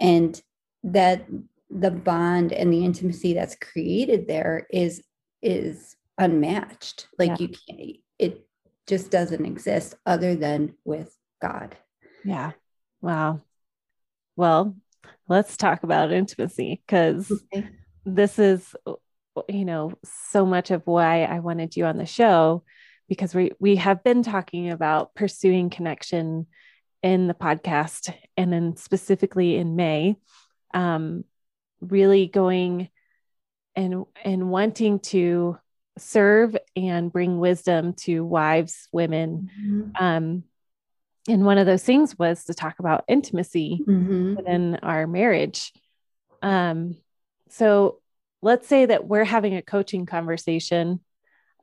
and 0.00 0.40
that 0.82 1.26
the 1.70 1.90
bond 1.90 2.52
and 2.52 2.72
the 2.72 2.84
intimacy 2.84 3.34
that's 3.34 3.56
created 3.56 4.26
there 4.26 4.66
is 4.70 5.02
is 5.42 5.96
unmatched. 6.18 7.08
Like 7.18 7.30
yeah. 7.30 7.36
you 7.40 7.48
can't 7.48 7.96
it 8.18 8.46
just 8.86 9.10
doesn't 9.10 9.44
exist 9.44 9.94
other 10.04 10.34
than 10.34 10.74
with 10.84 11.16
god. 11.42 11.76
Yeah. 12.24 12.52
Wow. 13.00 13.42
Well 14.36 14.76
let's 15.28 15.56
talk 15.56 15.82
about 15.82 16.12
intimacy 16.12 16.80
because 16.86 17.30
okay. 17.52 17.68
this 18.04 18.38
is 18.38 18.74
you 19.48 19.64
know 19.64 19.92
so 20.04 20.46
much 20.46 20.70
of 20.70 20.82
why 20.86 21.24
i 21.24 21.40
wanted 21.40 21.76
you 21.76 21.84
on 21.84 21.98
the 21.98 22.06
show 22.06 22.62
because 23.08 23.34
we 23.34 23.50
we 23.58 23.76
have 23.76 24.02
been 24.02 24.22
talking 24.22 24.70
about 24.70 25.14
pursuing 25.14 25.70
connection 25.70 26.46
in 27.02 27.28
the 27.28 27.34
podcast 27.34 28.12
and 28.36 28.52
then 28.52 28.76
specifically 28.76 29.56
in 29.56 29.76
may. 29.76 30.16
Um, 30.74 31.24
really 31.80 32.26
going 32.26 32.88
and 33.74 34.04
and 34.24 34.50
wanting 34.50 35.00
to 35.00 35.58
serve 35.98 36.56
and 36.74 37.12
bring 37.12 37.38
wisdom 37.38 37.94
to 37.94 38.24
wives, 38.24 38.88
women. 38.92 39.50
Mm-hmm. 39.58 40.04
Um, 40.04 40.44
and 41.28 41.44
one 41.44 41.58
of 41.58 41.66
those 41.66 41.82
things 41.82 42.18
was 42.18 42.44
to 42.44 42.54
talk 42.54 42.78
about 42.78 43.04
intimacy 43.08 43.82
mm-hmm. 43.86 44.36
within 44.36 44.76
our 44.82 45.06
marriage. 45.06 45.72
Um, 46.42 46.96
so 47.48 48.00
let's 48.42 48.68
say 48.68 48.86
that 48.86 49.06
we're 49.06 49.24
having 49.24 49.56
a 49.56 49.62
coaching 49.62 50.06
conversation. 50.06 51.00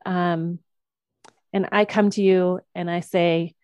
Um, 0.04 0.58
and 1.52 1.68
I 1.72 1.84
come 1.84 2.10
to 2.10 2.22
you 2.22 2.60
and 2.74 2.90
I 2.90 3.00
say, 3.00 3.54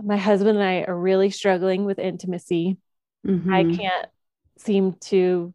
my 0.00 0.16
husband 0.16 0.58
and 0.58 0.66
I 0.66 0.82
are 0.82 0.98
really 0.98 1.30
struggling 1.30 1.84
with 1.84 1.98
intimacy. 1.98 2.76
Mm-hmm. 3.26 3.52
I 3.52 3.62
can't 3.64 4.06
seem 4.64 4.94
to 4.94 5.52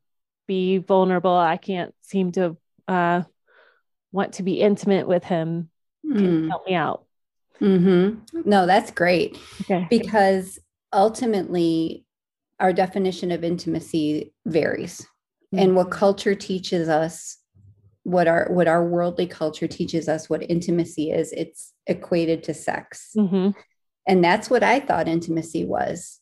be 0.47 0.77
vulnerable. 0.77 1.35
I 1.35 1.57
can't 1.57 1.93
seem 2.01 2.31
to 2.33 2.57
uh, 2.87 3.23
want 4.11 4.33
to 4.33 4.43
be 4.43 4.61
intimate 4.61 5.07
with 5.07 5.23
him. 5.23 5.69
Mm. 6.05 6.47
help 6.47 6.65
me 6.65 6.73
out? 6.73 7.05
Mm-hmm. 7.61 8.49
No, 8.49 8.65
that's 8.65 8.91
great. 8.91 9.37
Okay. 9.61 9.87
Because 9.89 10.59
ultimately, 10.93 12.05
our 12.59 12.71
definition 12.71 13.31
of 13.31 13.43
intimacy 13.43 14.33
varies. 14.45 15.01
Mm-hmm. 15.53 15.59
And 15.59 15.75
what 15.75 15.91
culture 15.91 16.35
teaches 16.35 16.87
us, 16.89 17.37
what 18.03 18.27
our 18.27 18.47
what 18.51 18.67
our 18.67 18.85
worldly 18.85 19.27
culture 19.27 19.67
teaches 19.67 20.07
us 20.07 20.29
what 20.29 20.49
intimacy 20.49 21.11
is, 21.11 21.33
it's 21.33 21.73
equated 21.87 22.43
to 22.43 22.53
sex. 22.53 23.11
Mm-hmm. 23.17 23.49
And 24.07 24.23
that's 24.23 24.49
what 24.49 24.63
I 24.63 24.79
thought 24.79 25.07
intimacy 25.07 25.65
was 25.65 26.19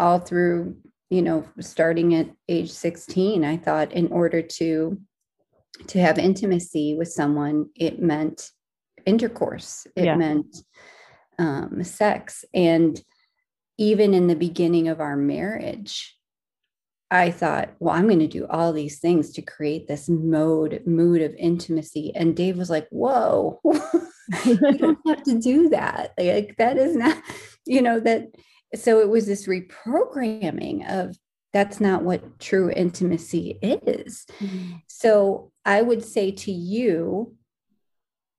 all 0.00 0.18
through, 0.18 0.76
you 1.10 1.22
know, 1.22 1.48
starting 1.60 2.14
at 2.14 2.28
age 2.48 2.70
16. 2.70 3.44
I 3.44 3.56
thought 3.56 3.92
in 3.92 4.08
order 4.08 4.42
to 4.42 5.00
to 5.86 6.00
have 6.00 6.18
intimacy 6.18 6.96
with 6.96 7.08
someone, 7.08 7.68
it 7.76 8.02
meant 8.02 8.50
intercourse. 9.06 9.86
It 9.94 10.06
yeah. 10.06 10.16
meant 10.16 10.56
um, 11.38 11.84
sex. 11.84 12.44
And 12.52 13.00
even 13.78 14.12
in 14.12 14.26
the 14.26 14.34
beginning 14.34 14.88
of 14.88 15.00
our 15.00 15.16
marriage, 15.16 16.16
I 17.10 17.30
thought, 17.30 17.70
well, 17.78 17.94
I'm 17.94 18.06
going 18.06 18.18
to 18.18 18.26
do 18.26 18.46
all 18.48 18.72
these 18.72 18.98
things 18.98 19.30
to 19.32 19.42
create 19.42 19.88
this 19.88 20.08
mode, 20.08 20.82
mood 20.84 21.22
of 21.22 21.34
intimacy. 21.36 22.12
And 22.14 22.36
Dave 22.36 22.58
was 22.58 22.70
like, 22.70 22.88
whoa, 22.90 23.60
you 24.44 24.56
don't 24.76 24.98
have 25.06 25.22
to 25.22 25.38
do 25.38 25.70
that. 25.70 26.12
Like, 26.18 26.56
that 26.58 26.76
is 26.76 26.96
not, 26.96 27.22
you 27.64 27.82
know, 27.82 28.00
that. 28.00 28.26
So 28.74 29.00
it 29.00 29.08
was 29.08 29.26
this 29.26 29.46
reprogramming 29.46 30.88
of 30.90 31.16
that's 31.52 31.80
not 31.80 32.02
what 32.02 32.38
true 32.38 32.70
intimacy 32.70 33.58
is. 33.62 34.26
Mm-hmm. 34.38 34.76
So 34.86 35.50
I 35.64 35.80
would 35.80 36.04
say 36.04 36.30
to 36.30 36.52
you, 36.52 37.34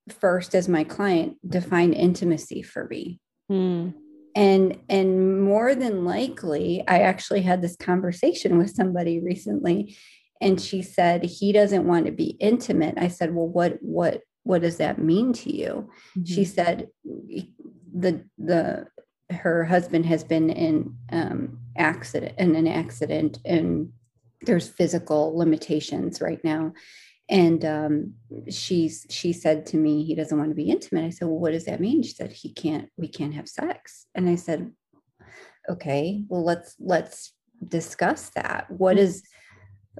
first 0.09 0.53
as 0.53 0.67
my 0.67 0.83
client, 0.83 1.37
define 1.47 1.93
intimacy 1.93 2.61
for 2.61 2.87
me. 2.87 3.19
Mm 3.51 3.93
and 4.35 4.79
and 4.87 5.41
more 5.41 5.75
than 5.75 6.05
likely 6.05 6.83
i 6.87 6.99
actually 6.99 7.41
had 7.41 7.61
this 7.61 7.75
conversation 7.75 8.57
with 8.57 8.69
somebody 8.69 9.19
recently 9.19 9.95
and 10.41 10.61
she 10.61 10.81
said 10.81 11.23
he 11.23 11.51
doesn't 11.51 11.85
want 11.85 12.05
to 12.05 12.11
be 12.11 12.37
intimate 12.39 12.95
i 12.97 13.07
said 13.07 13.33
well 13.33 13.47
what 13.47 13.77
what 13.81 14.21
what 14.43 14.61
does 14.61 14.77
that 14.77 14.99
mean 14.99 15.33
to 15.33 15.55
you 15.55 15.89
mm-hmm. 16.17 16.23
she 16.23 16.45
said 16.45 16.87
the 17.03 18.23
the 18.37 18.85
her 19.29 19.63
husband 19.63 20.05
has 20.05 20.23
been 20.23 20.49
in 20.49 20.95
um 21.11 21.59
accident 21.77 22.33
in 22.37 22.55
an 22.55 22.67
accident 22.67 23.39
and 23.45 23.91
there's 24.41 24.69
physical 24.69 25.37
limitations 25.37 26.21
right 26.21 26.43
now. 26.43 26.73
And 27.29 27.63
um, 27.63 28.13
she's 28.49 29.05
she 29.09 29.33
said 29.33 29.65
to 29.67 29.77
me 29.77 30.03
he 30.03 30.15
doesn't 30.15 30.37
want 30.37 30.49
to 30.49 30.55
be 30.55 30.69
intimate. 30.69 31.05
I 31.05 31.09
said 31.09 31.27
well 31.27 31.39
what 31.39 31.51
does 31.51 31.65
that 31.65 31.79
mean? 31.79 32.01
She 32.03 32.13
said 32.13 32.31
he 32.31 32.51
can't 32.53 32.89
we 32.97 33.07
can't 33.07 33.35
have 33.35 33.47
sex. 33.47 34.07
And 34.15 34.29
i 34.29 34.35
said 34.35 34.71
okay 35.69 36.23
well 36.27 36.43
let's 36.43 36.75
let's 36.79 37.33
discuss 37.67 38.29
that. 38.31 38.69
What 38.69 38.97
is 38.97 39.21
mm-hmm. 39.21 39.25
is 39.25 39.29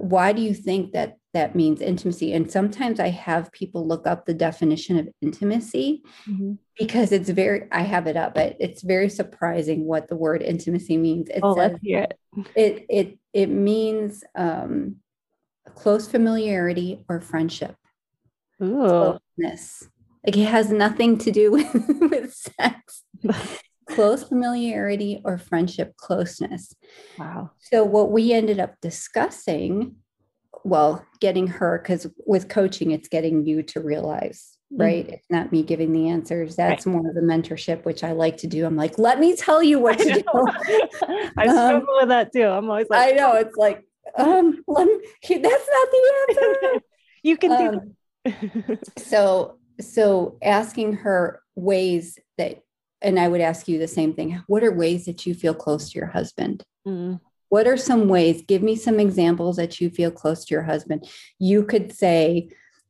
why 0.01 0.33
do 0.33 0.41
you 0.41 0.53
think 0.53 0.93
that 0.93 1.17
that 1.33 1.55
means 1.55 1.81
intimacy 1.81 2.33
and 2.33 2.49
sometimes 2.49 2.99
i 2.99 3.09
have 3.09 3.51
people 3.51 3.87
look 3.87 4.07
up 4.07 4.25
the 4.25 4.33
definition 4.33 4.97
of 4.97 5.07
intimacy 5.21 6.01
mm-hmm. 6.27 6.53
because 6.77 7.11
it's 7.11 7.29
very 7.29 7.67
i 7.71 7.81
have 7.81 8.07
it 8.07 8.17
up 8.17 8.33
but 8.33 8.55
it's 8.59 8.81
very 8.81 9.09
surprising 9.09 9.85
what 9.85 10.07
the 10.07 10.15
word 10.15 10.41
intimacy 10.41 10.97
means 10.97 11.29
it 11.29 11.41
oh, 11.43 11.55
says, 11.55 11.71
let's 11.71 11.81
hear 11.83 11.99
it. 11.99 12.19
it 12.55 12.85
it 12.89 13.19
it 13.33 13.47
means 13.47 14.23
um 14.35 14.95
close 15.75 16.07
familiarity 16.07 17.05
or 17.07 17.21
friendship. 17.21 17.75
Ooh. 18.61 19.19
Closeness. 19.37 19.87
Like 20.25 20.37
it 20.37 20.45
has 20.45 20.71
nothing 20.71 21.17
to 21.19 21.31
do 21.31 21.51
with, 21.53 21.73
with 22.01 22.33
sex. 22.33 23.03
close 23.89 24.23
familiarity 24.23 25.21
or 25.25 25.37
friendship 25.37 25.97
closeness. 25.97 26.73
Wow. 27.17 27.51
So 27.59 27.83
what 27.83 28.11
we 28.11 28.33
ended 28.33 28.59
up 28.59 28.75
discussing, 28.81 29.95
well, 30.63 31.05
getting 31.19 31.47
her, 31.47 31.79
because 31.79 32.07
with 32.25 32.49
coaching, 32.49 32.91
it's 32.91 33.09
getting 33.09 33.45
you 33.45 33.63
to 33.63 33.81
realize 33.81 34.57
right? 34.71 35.05
Mm-hmm. 35.05 35.13
It's 35.13 35.29
not 35.29 35.51
me 35.51 35.63
giving 35.63 35.91
the 35.93 36.09
answers. 36.09 36.55
That's 36.55 36.85
right. 36.85 36.93
more 36.93 37.09
of 37.09 37.15
the 37.15 37.21
mentorship, 37.21 37.85
which 37.85 38.03
I 38.03 38.11
like 38.11 38.37
to 38.37 38.47
do. 38.47 38.65
I'm 38.65 38.75
like, 38.75 38.97
let 38.97 39.19
me 39.19 39.35
tell 39.35 39.63
you 39.63 39.79
what 39.79 39.97
to 39.97 40.13
do. 40.13 40.23
I 41.37 41.47
struggle 41.47 41.57
um, 41.57 41.85
with 41.99 42.09
that 42.09 42.31
too. 42.33 42.45
I'm 42.45 42.69
always 42.69 42.89
like, 42.89 43.13
I 43.13 43.15
know 43.15 43.33
it's 43.33 43.57
like, 43.57 43.83
um, 44.17 44.63
let 44.67 44.87
me, 44.87 44.93
that's 45.37 45.43
not 45.43 45.87
the 45.91 46.13
answer. 46.29 46.81
you 47.23 47.37
can 47.37 47.95
um, 48.27 48.77
so, 48.97 49.57
so 49.81 50.37
asking 50.43 50.93
her 50.93 51.41
ways 51.55 52.19
that, 52.37 52.61
and 53.01 53.19
I 53.19 53.27
would 53.27 53.41
ask 53.41 53.67
you 53.67 53.79
the 53.79 53.87
same 53.87 54.13
thing. 54.13 54.41
What 54.47 54.63
are 54.63 54.71
ways 54.71 55.05
that 55.05 55.25
you 55.25 55.33
feel 55.33 55.53
close 55.53 55.91
to 55.91 55.99
your 55.99 56.07
husband? 56.07 56.63
Mm. 56.87 57.19
What 57.49 57.67
are 57.67 57.77
some 57.77 58.07
ways? 58.07 58.43
Give 58.43 58.61
me 58.61 58.75
some 58.75 58.99
examples 58.99 59.57
that 59.57 59.81
you 59.81 59.89
feel 59.89 60.11
close 60.11 60.45
to 60.45 60.53
your 60.53 60.63
husband. 60.63 61.09
You 61.39 61.63
could 61.63 61.91
say, 61.91 62.49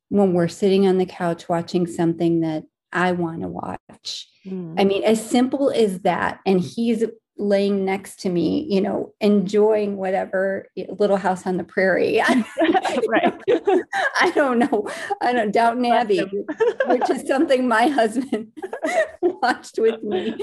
when 0.10 0.34
we're 0.34 0.48
sitting 0.48 0.88
on 0.88 0.98
the 0.98 1.06
couch 1.06 1.48
watching 1.48 1.88
something 1.88 2.42
that 2.42 2.64
I 2.92 3.12
want 3.14 3.42
to 3.42 3.48
watch. 3.48 4.28
Mm. 4.46 4.76
I 4.80 4.84
mean, 4.84 5.04
as 5.04 5.24
simple 5.24 5.72
as 5.72 6.02
that. 6.02 6.40
And 6.46 6.60
he's 6.60 7.06
laying 7.40 7.86
next 7.86 8.20
to 8.20 8.30
me, 8.30 8.68
you 8.70 8.82
know, 8.82 9.14
enjoying 9.22 9.96
whatever 9.96 10.68
little 10.90 11.18
house 11.18 11.48
on 11.48 11.58
the 11.58 11.64
prairie. 11.64 12.22
right. 13.08 13.42
I 14.20 14.32
don't 14.36 14.60
know. 14.60 14.90
I 15.22 15.32
don't 15.32 15.52
Downton 15.52 15.86
Abbey, 15.86 16.20
which 16.88 17.10
is 17.10 17.26
something 17.26 17.68
my 17.68 17.88
husband 17.88 18.52
watched 19.22 19.80
with 19.80 20.04
me. 20.04 20.36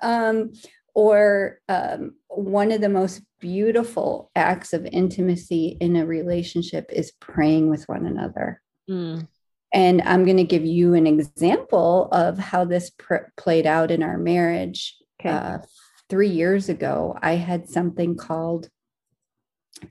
Um, 0.00 0.52
or 0.94 1.60
um, 1.68 2.14
one 2.28 2.72
of 2.72 2.80
the 2.80 2.88
most 2.88 3.22
beautiful 3.40 4.30
acts 4.34 4.72
of 4.72 4.86
intimacy 4.86 5.76
in 5.80 5.96
a 5.96 6.06
relationship 6.06 6.86
is 6.92 7.12
praying 7.20 7.70
with 7.70 7.84
one 7.88 8.06
another. 8.06 8.62
Mm. 8.88 9.28
And 9.72 10.00
I'm 10.02 10.24
going 10.24 10.38
to 10.38 10.44
give 10.44 10.64
you 10.64 10.94
an 10.94 11.06
example 11.06 12.08
of 12.10 12.38
how 12.38 12.64
this 12.64 12.90
pr- 12.90 13.30
played 13.36 13.66
out 13.66 13.90
in 13.90 14.02
our 14.02 14.16
marriage. 14.16 14.96
Okay. 15.20 15.30
Uh, 15.30 15.58
three 16.08 16.28
years 16.28 16.68
ago, 16.68 17.18
I 17.20 17.32
had 17.32 17.68
something 17.68 18.16
called 18.16 18.68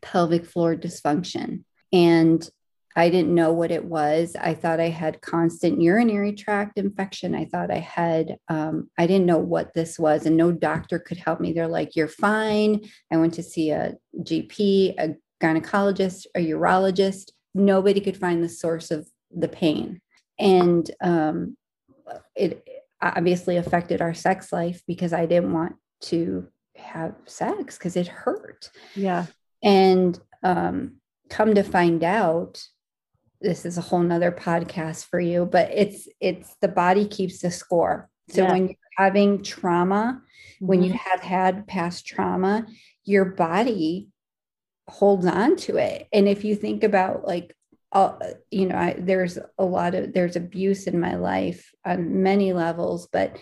pelvic 0.02 0.46
floor 0.46 0.76
dysfunction. 0.76 1.64
And 1.94 2.48
I 2.96 3.12
didn't 3.12 3.36
know 3.36 3.54
what 3.54 3.70
it 3.70 3.86
was. 3.86 4.36
I 4.40 4.56
thought 4.56 4.80
I 4.80 4.90
had 4.90 5.22
constant 5.22 5.80
urinary 5.80 6.34
tract 6.34 6.80
infection. 6.80 7.36
I 7.36 7.46
thought 7.46 7.70
I 7.70 7.78
had, 7.78 8.38
um, 8.50 8.90
I 8.98 9.06
didn't 9.06 9.28
know 9.28 9.38
what 9.38 9.76
this 9.76 10.00
was, 10.00 10.26
and 10.26 10.36
no 10.36 10.52
doctor 10.52 10.98
could 10.98 11.18
help 11.18 11.40
me. 11.40 11.54
They're 11.54 11.68
like, 11.68 11.96
You're 11.96 12.08
fine. 12.08 12.90
I 13.12 13.18
went 13.18 13.36
to 13.36 13.44
see 13.44 13.70
a 13.70 13.94
GP, 14.20 14.96
a 14.98 15.16
gynecologist, 15.40 16.26
a 16.36 16.40
urologist. 16.40 17.34
Nobody 17.54 18.02
could 18.02 18.18
find 18.18 18.44
the 18.44 18.50
source 18.50 18.90
of 18.90 19.08
the 19.30 19.48
pain. 19.48 20.02
And 20.40 20.90
um, 21.00 21.56
it 22.36 22.68
obviously 23.00 23.58
affected 23.58 24.02
our 24.02 24.16
sex 24.16 24.52
life 24.52 24.82
because 24.88 25.14
I 25.14 25.28
didn't 25.28 25.54
want 25.54 25.76
to 26.02 26.48
have 26.76 27.16
sex 27.26 27.78
because 27.78 27.96
it 27.96 28.08
hurt. 28.08 28.70
Yeah. 28.96 29.26
And 29.64 30.20
um, 30.44 30.98
come 31.30 31.56
to 31.56 31.64
find 31.64 32.04
out, 32.04 32.64
this 33.42 33.66
is 33.66 33.78
a 33.78 33.82
whole 33.82 34.00
nother 34.00 34.32
podcast 34.32 35.06
for 35.06 35.20
you, 35.20 35.46
but 35.46 35.70
it's 35.72 36.08
it's 36.20 36.56
the 36.62 36.68
body 36.68 37.08
keeps 37.08 37.40
the 37.40 37.52
score. 37.52 38.10
So 38.30 38.44
yeah. 38.44 38.52
when 38.52 38.68
you're 38.68 38.76
having 38.98 39.44
trauma, 39.44 40.22
mm-hmm. 40.22 40.68
when 40.68 40.82
you 40.82 40.90
mm-hmm. 40.94 41.10
have 41.10 41.22
had 41.22 41.68
past 41.68 42.08
trauma, 42.08 42.66
your 43.04 43.26
body 43.26 44.10
holds 44.88 45.26
on 45.26 45.56
to 45.58 45.78
it. 45.78 46.08
And 46.12 46.28
if 46.28 46.44
you 46.44 46.56
think 46.56 46.84
about 46.84 47.28
like 47.28 47.56
uh, 47.92 48.14
you 48.52 48.66
know, 48.66 48.76
I, 48.76 48.96
there's 49.00 49.40
a 49.58 49.66
lot 49.66 49.96
of 49.96 50.14
there's 50.14 50.36
abuse 50.36 50.88
in 50.88 51.00
my 51.00 51.16
life 51.16 51.72
on 51.86 52.22
many 52.22 52.54
levels, 52.54 53.08
but 53.12 53.38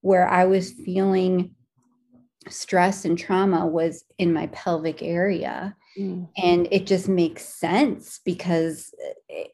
where 0.00 0.28
I 0.28 0.46
was 0.46 0.72
feeling 0.72 1.54
stress 2.48 3.04
and 3.04 3.18
trauma 3.18 3.66
was 3.66 4.04
in 4.18 4.32
my 4.32 4.46
pelvic 4.48 5.02
area. 5.02 5.76
Mm. 5.98 6.28
And 6.36 6.68
it 6.70 6.86
just 6.86 7.08
makes 7.08 7.44
sense 7.44 8.20
because 8.24 8.94
it, 9.28 9.52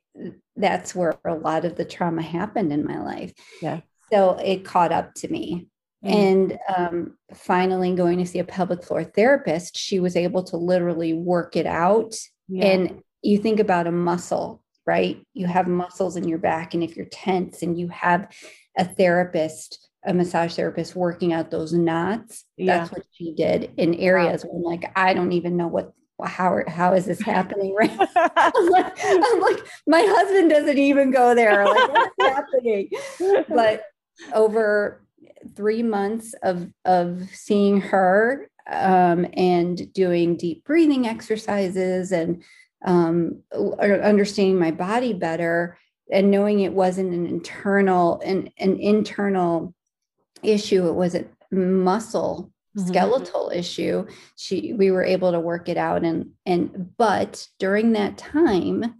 that's 0.57 0.95
where 0.95 1.19
a 1.25 1.35
lot 1.35 1.65
of 1.65 1.77
the 1.77 1.85
trauma 1.85 2.23
happened 2.23 2.73
in 2.73 2.85
my 2.85 3.01
life. 3.01 3.33
Yeah. 3.63 3.81
So 4.13 4.33
it 4.33 4.65
caught 4.65 4.93
up 4.93 5.15
to 5.17 5.29
me. 5.29 5.69
Mm. 6.05 6.15
And 6.15 6.59
um, 6.77 7.19
finally, 7.35 7.95
going 7.95 8.19
to 8.19 8.27
see 8.27 8.39
a 8.39 8.45
pelvic 8.45 8.83
floor 8.83 9.05
therapist, 9.05 9.77
she 9.77 10.01
was 10.01 10.17
able 10.17 10.43
to 10.45 10.57
literally 10.57 11.13
work 11.13 11.57
it 11.57 11.67
out. 11.67 12.15
Yeah. 12.49 12.67
And 12.67 13.03
you 13.23 13.39
think 13.39 13.61
about 13.61 13.87
a 13.87 13.93
muscle, 13.93 14.63
right? 14.87 15.23
You 15.35 15.47
have 15.47 15.69
muscles 15.69 16.17
in 16.17 16.27
your 16.27 16.39
back, 16.39 16.75
and 16.75 16.83
if 16.83 16.97
you're 16.97 17.07
tense 17.07 17.63
and 17.63 17.79
you 17.79 17.89
have 17.89 18.35
a 18.79 18.85
therapist 18.85 19.90
a 20.05 20.15
massage 20.15 20.55
therapist 20.55 20.97
working 20.97 21.33
out 21.33 21.51
those 21.51 21.73
knots. 21.73 22.45
Yeah. 22.57 22.79
That's 22.79 22.93
what 22.93 23.03
she 23.13 23.35
did 23.35 23.73
in 23.77 23.95
areas 23.95 24.45
wow. 24.45 24.51
where 24.51 24.75
I'm 24.75 24.81
like, 24.81 24.93
I 24.97 25.15
don't 25.15 25.33
even 25.33 25.57
know 25.57 25.69
what 25.69 25.93
how 26.25 26.61
how 26.69 26.93
is 26.93 27.07
this 27.07 27.21
happening 27.21 27.75
right 27.75 27.91
I'm, 28.37 28.69
like, 28.69 28.99
I'm 29.03 29.41
like 29.41 29.59
my 29.87 30.03
husband 30.07 30.51
doesn't 30.51 30.77
even 30.77 31.11
go 31.11 31.35
there 31.35 31.65
like 31.65 31.89
what's 31.93 32.15
happening 32.21 32.91
but 33.49 33.85
over 34.35 35.03
three 35.57 35.83
months 35.83 36.35
of 36.43 36.71
of 36.85 37.23
seeing 37.33 37.81
her 37.81 38.51
um, 38.71 39.27
and 39.33 39.93
doing 39.93 40.37
deep 40.37 40.65
breathing 40.65 41.07
exercises 41.07 42.13
and 42.13 42.43
um, 42.85 43.43
understanding 43.81 44.59
my 44.59 44.71
body 44.71 45.13
better 45.13 45.79
and 46.13 46.31
knowing 46.31 46.61
it 46.61 46.73
wasn't 46.73 47.13
an 47.13 47.27
internal 47.27 48.21
and 48.25 48.51
an, 48.59 48.73
an 48.73 48.81
internal 48.81 49.75
issue 50.43 50.87
it 50.89 50.95
was 50.95 51.15
a 51.15 51.25
muscle 51.51 52.53
mm-hmm. 52.77 52.89
skeletal 52.89 53.51
issue 53.55 54.07
she 54.37 54.73
we 54.73 54.91
were 54.91 55.05
able 55.05 55.33
to 55.33 55.41
work 55.41 55.69
it 55.69 55.77
out 55.77 56.05
and 56.05 56.31
and 56.47 56.91
but 56.97 57.47
during 57.59 57.93
that 57.93 58.17
time 58.19 58.95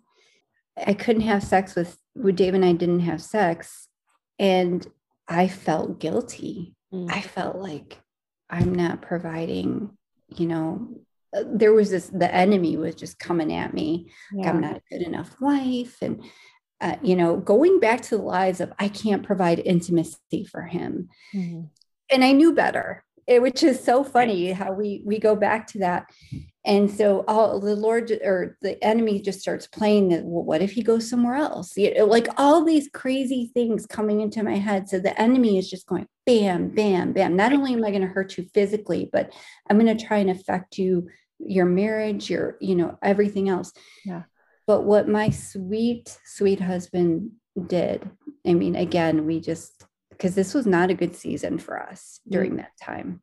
i 0.87 0.93
couldn't 0.93 1.23
have 1.23 1.43
sex 1.43 1.75
with 1.75 1.99
with 2.15 2.37
dave 2.37 2.55
and 2.55 2.65
i 2.65 2.73
didn't 2.73 3.01
have 3.01 3.23
sex 3.23 3.89
and 4.39 4.87
i 5.29 5.47
felt 5.47 6.01
guilty 6.01 6.75
mm. 6.93 7.11
i 7.11 7.21
felt 7.21 7.57
like 7.57 7.99
i'm 8.49 8.75
not 8.75 9.03
providing 9.03 9.91
you 10.29 10.47
know 10.47 10.89
there 11.47 11.73
was 11.73 11.91
this 11.91 12.09
the 12.09 12.33
enemy 12.35 12.77
was 12.77 12.95
just 12.95 13.19
coming 13.19 13.53
at 13.53 13.73
me 13.73 14.11
yeah. 14.33 14.51
i'm 14.51 14.61
not 14.61 14.77
a 14.77 14.83
good 14.91 15.03
enough 15.03 15.37
wife 15.41 15.97
and 16.03 16.23
uh, 16.81 16.97
you 17.03 17.17
know 17.17 17.37
going 17.37 17.81
back 17.81 18.01
to 18.01 18.17
the 18.17 18.23
lies 18.23 18.61
of 18.61 18.73
i 18.79 18.89
can't 18.89 19.23
provide 19.23 19.59
intimacy 19.61 20.45
for 20.51 20.63
him. 20.63 21.09
Mm-hmm. 21.35 21.63
and 22.11 22.25
i 22.25 22.33
knew 22.33 22.55
better. 22.55 23.05
It, 23.27 23.41
which 23.43 23.63
is 23.63 23.83
so 23.83 24.03
funny 24.03 24.51
how 24.51 24.73
we 24.73 25.03
we 25.05 25.21
go 25.21 25.37
back 25.37 25.69
to 25.69 25.79
that. 25.81 26.11
And 26.65 26.91
so 26.91 27.25
all 27.29 27.61
the 27.61 27.77
lord 27.77 28.11
or 28.11 28.57
the 28.61 28.83
enemy 28.85 29.21
just 29.21 29.41
starts 29.41 29.69
playing 29.69 30.09
that 30.09 30.25
well, 30.25 30.43
what 30.43 30.63
if 30.63 30.73
he 30.73 30.83
goes 30.83 31.09
somewhere 31.09 31.37
else? 31.37 31.77
You 31.77 31.95
know, 31.95 32.07
like 32.07 32.27
all 32.39 32.65
these 32.65 32.89
crazy 32.93 33.51
things 33.55 33.87
coming 33.87 34.21
into 34.21 34.43
my 34.43 34.57
head. 34.57 34.89
So 34.89 34.99
the 34.99 35.19
enemy 35.21 35.59
is 35.59 35.71
just 35.71 35.87
going 35.87 36.09
bam 36.27 36.71
bam 36.71 37.13
bam. 37.13 37.37
Not 37.37 37.53
only 37.53 37.75
am 37.75 37.85
i 37.85 37.91
going 37.91 38.03
to 38.03 38.09
hurt 38.09 38.37
you 38.37 38.49
physically 38.53 39.09
but 39.13 39.33
i'm 39.69 39.79
going 39.79 39.97
to 39.97 40.05
try 40.05 40.19
and 40.19 40.31
affect 40.31 40.79
you 40.79 41.09
your 41.39 41.67
marriage 41.67 42.29
your 42.31 42.57
you 42.61 42.75
know 42.75 42.99
everything 43.01 43.49
else. 43.49 43.73
Yeah 44.05 44.23
but 44.71 44.85
what 44.85 45.09
my 45.09 45.31
sweet 45.31 46.17
sweet 46.25 46.61
husband 46.61 47.33
did 47.67 48.09
i 48.47 48.55
mean 48.55 48.77
again 48.77 49.27
we 49.27 49.41
just 49.41 49.85
because 50.11 50.37
this 50.37 50.55
was 50.55 50.65
not 50.65 50.91
a 50.91 50.95
good 50.95 51.17
season 51.17 51.59
for 51.59 51.83
us 51.83 52.21
during 52.29 52.57
that 52.57 52.73
time. 52.81 53.23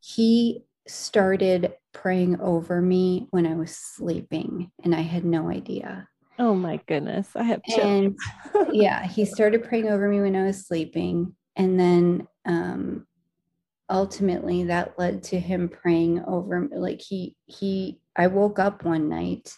He 0.00 0.64
started 0.86 1.72
praying 1.92 2.38
over 2.40 2.80
me 2.80 3.26
when 3.30 3.46
i 3.48 3.54
was 3.54 3.74
sleeping 3.74 4.70
and 4.84 4.94
i 4.94 5.00
had 5.00 5.24
no 5.24 5.50
idea. 5.50 6.06
Oh 6.38 6.54
my 6.54 6.78
goodness 6.86 7.30
i 7.34 7.42
have 7.42 7.62
and 7.76 8.16
yeah 8.72 9.04
he 9.04 9.24
started 9.24 9.64
praying 9.64 9.88
over 9.88 10.08
me 10.08 10.20
when 10.20 10.36
i 10.36 10.44
was 10.44 10.66
sleeping 10.66 11.34
and 11.56 11.80
then 11.80 12.28
um 12.44 13.06
ultimately 13.90 14.64
that 14.64 14.98
led 14.98 15.24
to 15.24 15.40
him 15.40 15.68
praying 15.68 16.22
over 16.26 16.68
like 16.70 17.00
he 17.00 17.34
he 17.46 17.98
i 18.14 18.26
woke 18.28 18.58
up 18.60 18.84
one 18.84 19.08
night 19.08 19.52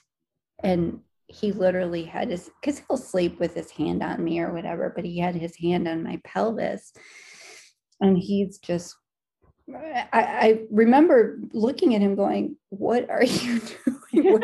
and 0.62 1.00
he 1.28 1.52
literally 1.52 2.04
had 2.04 2.30
his 2.30 2.50
because 2.60 2.80
he'll 2.80 2.96
sleep 2.96 3.40
with 3.40 3.54
his 3.54 3.70
hand 3.70 4.02
on 4.02 4.22
me 4.22 4.38
or 4.40 4.52
whatever 4.52 4.92
but 4.94 5.04
he 5.04 5.18
had 5.18 5.34
his 5.34 5.56
hand 5.56 5.88
on 5.88 6.02
my 6.02 6.20
pelvis. 6.24 6.92
And 8.00 8.16
he's 8.16 8.58
just 8.58 8.96
I, 9.68 10.06
I 10.12 10.60
remember 10.70 11.40
looking 11.52 11.94
at 11.94 12.00
him 12.00 12.14
going 12.14 12.56
what 12.68 13.10
are 13.10 13.24
you 13.24 13.60
doing? 14.12 14.40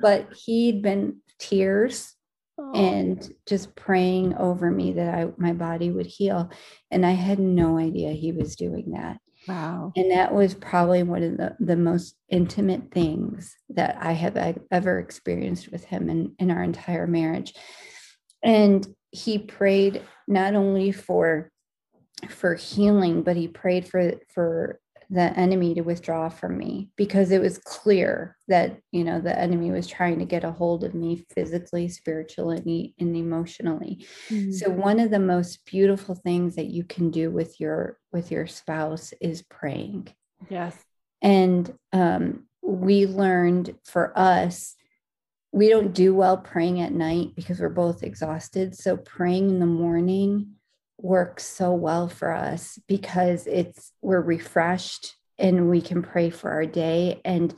But 0.00 0.32
he'd 0.34 0.82
been 0.82 1.18
tears 1.38 2.14
oh. 2.58 2.72
and 2.74 3.32
just 3.46 3.74
praying 3.76 4.34
over 4.34 4.70
me 4.70 4.92
that 4.94 5.14
I 5.14 5.28
my 5.36 5.52
body 5.52 5.90
would 5.90 6.06
heal. 6.06 6.50
And 6.90 7.06
I 7.06 7.12
had 7.12 7.38
no 7.38 7.78
idea 7.78 8.10
he 8.10 8.32
was 8.32 8.56
doing 8.56 8.92
that 8.92 9.18
Wow. 9.48 9.92
And 9.96 10.10
that 10.10 10.34
was 10.34 10.54
probably 10.54 11.02
one 11.02 11.22
of 11.22 11.36
the, 11.36 11.56
the 11.60 11.76
most 11.76 12.16
intimate 12.28 12.90
things 12.90 13.54
that 13.70 13.96
I 14.00 14.12
have 14.12 14.36
ever 14.70 14.98
experienced 14.98 15.70
with 15.70 15.84
him 15.84 16.08
in, 16.08 16.34
in 16.38 16.50
our 16.50 16.62
entire 16.62 17.06
marriage. 17.06 17.54
And 18.42 18.86
he 19.10 19.38
prayed 19.38 20.02
not 20.26 20.54
only 20.54 20.92
for 20.92 21.50
for 22.28 22.54
healing, 22.54 23.22
but 23.22 23.36
he 23.36 23.46
prayed 23.46 23.86
for 23.88 24.14
for 24.32 24.80
the 25.10 25.38
enemy 25.38 25.74
to 25.74 25.82
withdraw 25.82 26.28
from 26.28 26.58
me 26.58 26.90
because 26.96 27.30
it 27.30 27.40
was 27.40 27.58
clear 27.58 28.36
that 28.48 28.78
you 28.90 29.04
know 29.04 29.20
the 29.20 29.38
enemy 29.38 29.70
was 29.70 29.86
trying 29.86 30.18
to 30.18 30.24
get 30.24 30.44
a 30.44 30.50
hold 30.50 30.84
of 30.84 30.94
me 30.94 31.24
physically 31.34 31.88
spiritually 31.88 32.94
and 32.98 33.16
emotionally. 33.16 34.06
Mm-hmm. 34.28 34.52
so 34.52 34.70
one 34.70 34.98
of 34.98 35.10
the 35.10 35.20
most 35.20 35.64
beautiful 35.64 36.14
things 36.14 36.56
that 36.56 36.66
you 36.66 36.84
can 36.84 37.10
do 37.10 37.30
with 37.30 37.60
your 37.60 37.98
with 38.12 38.30
your 38.30 38.46
spouse 38.46 39.12
is 39.20 39.42
praying. 39.42 40.08
Yes. 40.48 40.76
And 41.22 41.72
um, 41.92 42.46
we 42.62 43.06
learned 43.06 43.74
for 43.84 44.16
us 44.18 44.74
we 45.52 45.70
don't 45.70 45.94
do 45.94 46.14
well 46.14 46.36
praying 46.36 46.82
at 46.82 46.92
night 46.92 47.34
because 47.34 47.60
we're 47.60 47.70
both 47.70 48.02
exhausted. 48.02 48.76
So 48.76 48.98
praying 48.98 49.48
in 49.48 49.58
the 49.58 49.64
morning 49.64 50.55
works 50.98 51.44
so 51.44 51.72
well 51.72 52.08
for 52.08 52.32
us 52.32 52.78
because 52.86 53.46
it's 53.46 53.92
we're 54.00 54.20
refreshed 54.20 55.14
and 55.38 55.68
we 55.68 55.80
can 55.80 56.02
pray 56.02 56.30
for 56.30 56.50
our 56.50 56.64
day 56.64 57.20
and 57.24 57.54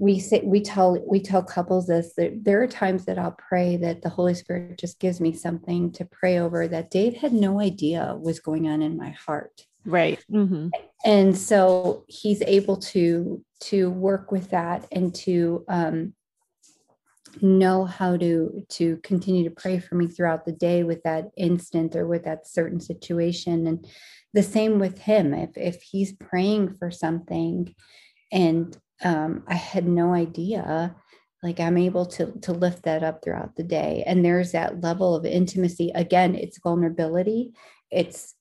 we 0.00 0.18
say 0.18 0.40
we 0.42 0.62
tell 0.62 0.98
we 1.06 1.20
tell 1.20 1.42
couples 1.42 1.86
this 1.86 2.14
that 2.16 2.42
there 2.42 2.62
are 2.62 2.66
times 2.66 3.04
that 3.04 3.18
I'll 3.18 3.36
pray 3.48 3.76
that 3.76 4.00
the 4.00 4.08
Holy 4.08 4.32
Spirit 4.32 4.78
just 4.78 4.98
gives 4.98 5.20
me 5.20 5.34
something 5.34 5.92
to 5.92 6.06
pray 6.06 6.38
over 6.38 6.66
that 6.66 6.90
Dave 6.90 7.16
had 7.16 7.34
no 7.34 7.60
idea 7.60 8.16
was 8.18 8.40
going 8.40 8.66
on 8.66 8.80
in 8.80 8.96
my 8.96 9.10
heart. 9.10 9.66
Right. 9.84 10.18
Mm-hmm. 10.32 10.68
And 11.04 11.36
so 11.36 12.04
he's 12.08 12.40
able 12.42 12.78
to 12.78 13.44
to 13.64 13.90
work 13.90 14.32
with 14.32 14.50
that 14.50 14.86
and 14.90 15.14
to 15.16 15.66
um, 15.68 16.14
know 17.40 17.84
how 17.84 18.16
to 18.16 18.64
to 18.68 18.96
continue 18.98 19.44
to 19.44 19.54
pray 19.54 19.78
for 19.78 19.94
me 19.94 20.06
throughout 20.06 20.44
the 20.44 20.52
day 20.52 20.82
with 20.82 21.02
that 21.02 21.30
instant 21.36 21.96
or 21.96 22.06
with 22.06 22.24
that 22.24 22.46
certain 22.46 22.80
situation. 22.80 23.66
And 23.66 23.86
the 24.32 24.42
same 24.42 24.78
with 24.78 24.98
him. 24.98 25.34
If 25.34 25.56
if 25.56 25.82
he's 25.82 26.12
praying 26.12 26.74
for 26.74 26.90
something 26.90 27.74
and 28.32 28.76
um, 29.02 29.42
i 29.48 29.54
had 29.54 29.88
no 29.88 30.12
idea 30.12 30.94
like 31.42 31.58
i'm 31.58 31.78
able 31.78 32.06
to 32.06 32.32
to 32.42 32.52
lift 32.52 32.82
that 32.84 33.02
up 33.02 33.22
throughout 33.22 33.56
the 33.56 33.64
day. 33.64 34.04
And 34.06 34.24
there's 34.24 34.52
that 34.52 34.82
level 34.82 35.14
of 35.14 35.24
intimacy. 35.24 35.90
Again 35.94 36.34
it's 36.34 36.60
vulnerability. 36.62 37.52
It's 37.90 38.34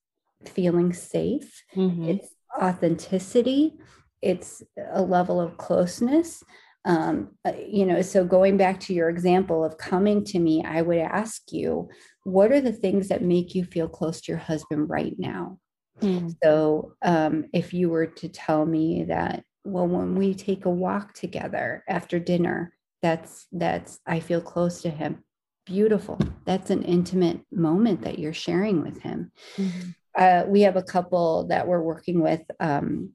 feeling 0.45 0.93
safe. 0.93 1.63
Mm-hmm. 1.75 2.09
it's 2.09 2.27
authenticity. 2.61 3.73
It's 4.21 4.61
a 4.91 5.01
level 5.01 5.39
of 5.39 5.57
closeness 5.57 6.43
um, 6.85 7.31
uh, 7.45 7.51
you 7.67 7.85
know 7.85 8.01
so 8.01 8.23
going 8.23 8.57
back 8.57 8.79
to 8.79 8.93
your 8.93 9.09
example 9.09 9.63
of 9.63 9.77
coming 9.77 10.23
to 10.23 10.39
me 10.39 10.63
i 10.65 10.81
would 10.81 10.97
ask 10.97 11.51
you 11.51 11.89
what 12.23 12.51
are 12.51 12.61
the 12.61 12.71
things 12.71 13.09
that 13.09 13.21
make 13.21 13.53
you 13.53 13.63
feel 13.63 13.87
close 13.87 14.21
to 14.21 14.31
your 14.31 14.39
husband 14.39 14.89
right 14.89 15.15
now 15.17 15.57
mm. 16.01 16.33
so 16.41 16.93
um, 17.01 17.45
if 17.53 17.73
you 17.73 17.89
were 17.89 18.07
to 18.07 18.29
tell 18.29 18.65
me 18.65 19.03
that 19.03 19.43
well 19.65 19.87
when 19.87 20.15
we 20.15 20.33
take 20.33 20.65
a 20.65 20.69
walk 20.69 21.13
together 21.13 21.83
after 21.87 22.17
dinner 22.19 22.73
that's 23.01 23.47
that's 23.51 23.99
i 24.05 24.19
feel 24.19 24.41
close 24.41 24.81
to 24.81 24.89
him 24.89 25.23
beautiful 25.65 26.17
that's 26.45 26.69
an 26.69 26.81
intimate 26.83 27.41
moment 27.51 28.01
that 28.01 28.17
you're 28.17 28.33
sharing 28.33 28.81
with 28.81 28.99
him 29.01 29.31
mm-hmm. 29.57 29.89
uh, 30.17 30.43
we 30.47 30.61
have 30.61 30.77
a 30.77 30.83
couple 30.83 31.45
that 31.47 31.67
we're 31.67 31.81
working 31.81 32.21
with 32.21 32.41
um, 32.59 33.11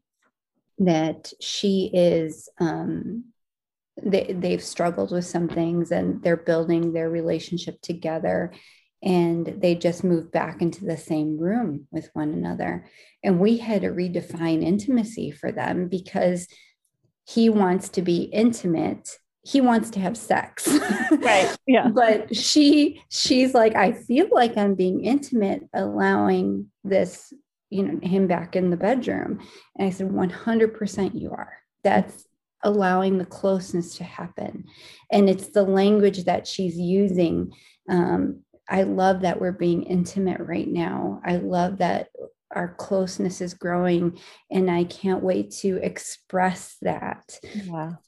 that 0.78 1.32
she 1.40 1.90
is 1.92 2.48
um, 2.60 3.24
they, 4.02 4.34
they've 4.38 4.62
struggled 4.62 5.12
with 5.12 5.26
some 5.26 5.48
things 5.48 5.92
and 5.92 6.22
they're 6.22 6.36
building 6.36 6.92
their 6.92 7.10
relationship 7.10 7.80
together. 7.80 8.52
And 9.02 9.46
they 9.46 9.74
just 9.74 10.02
moved 10.02 10.32
back 10.32 10.62
into 10.62 10.84
the 10.84 10.96
same 10.96 11.38
room 11.38 11.86
with 11.90 12.08
one 12.14 12.32
another. 12.32 12.86
And 13.22 13.38
we 13.38 13.58
had 13.58 13.82
to 13.82 13.88
redefine 13.88 14.62
intimacy 14.62 15.30
for 15.30 15.52
them 15.52 15.88
because 15.88 16.48
he 17.26 17.48
wants 17.48 17.88
to 17.90 18.02
be 18.02 18.22
intimate. 18.22 19.18
He 19.42 19.60
wants 19.60 19.90
to 19.90 20.00
have 20.00 20.16
sex. 20.16 20.68
Right. 21.10 21.56
Yeah. 21.66 21.88
But 21.88 22.34
she 22.34 23.00
she's 23.08 23.54
like 23.54 23.76
i 23.76 23.92
feel 23.92 24.26
like 24.32 24.56
i'm 24.56 24.74
being 24.74 25.04
intimate 25.04 25.62
allowing 25.72 26.70
this 26.82 27.32
you 27.70 27.82
know 27.82 28.00
him 28.06 28.26
back 28.26 28.56
in 28.56 28.70
the 28.70 28.76
bedroom. 28.76 29.40
And 29.76 29.86
i 29.86 29.90
said 29.90 30.08
100% 30.08 31.20
you 31.20 31.30
are. 31.30 31.52
That's 31.82 32.26
allowing 32.64 33.18
the 33.18 33.26
closeness 33.26 33.96
to 33.96 34.04
happen. 34.04 34.64
And 35.12 35.28
it's 35.28 35.48
the 35.48 35.62
language 35.62 36.24
that 36.24 36.46
she's 36.46 36.76
using. 36.76 37.52
Um, 37.88 38.40
I 38.68 38.82
love 38.82 39.20
that 39.20 39.40
we're 39.40 39.52
being 39.52 39.84
intimate 39.84 40.40
right 40.40 40.66
now. 40.66 41.20
I 41.24 41.36
love 41.36 41.78
that 41.78 42.08
our 42.50 42.74
closeness 42.74 43.40
is 43.40 43.54
growing. 43.54 44.18
And 44.50 44.70
I 44.70 44.84
can't 44.84 45.22
wait 45.22 45.52
to 45.60 45.76
express 45.76 46.76
that 46.82 47.38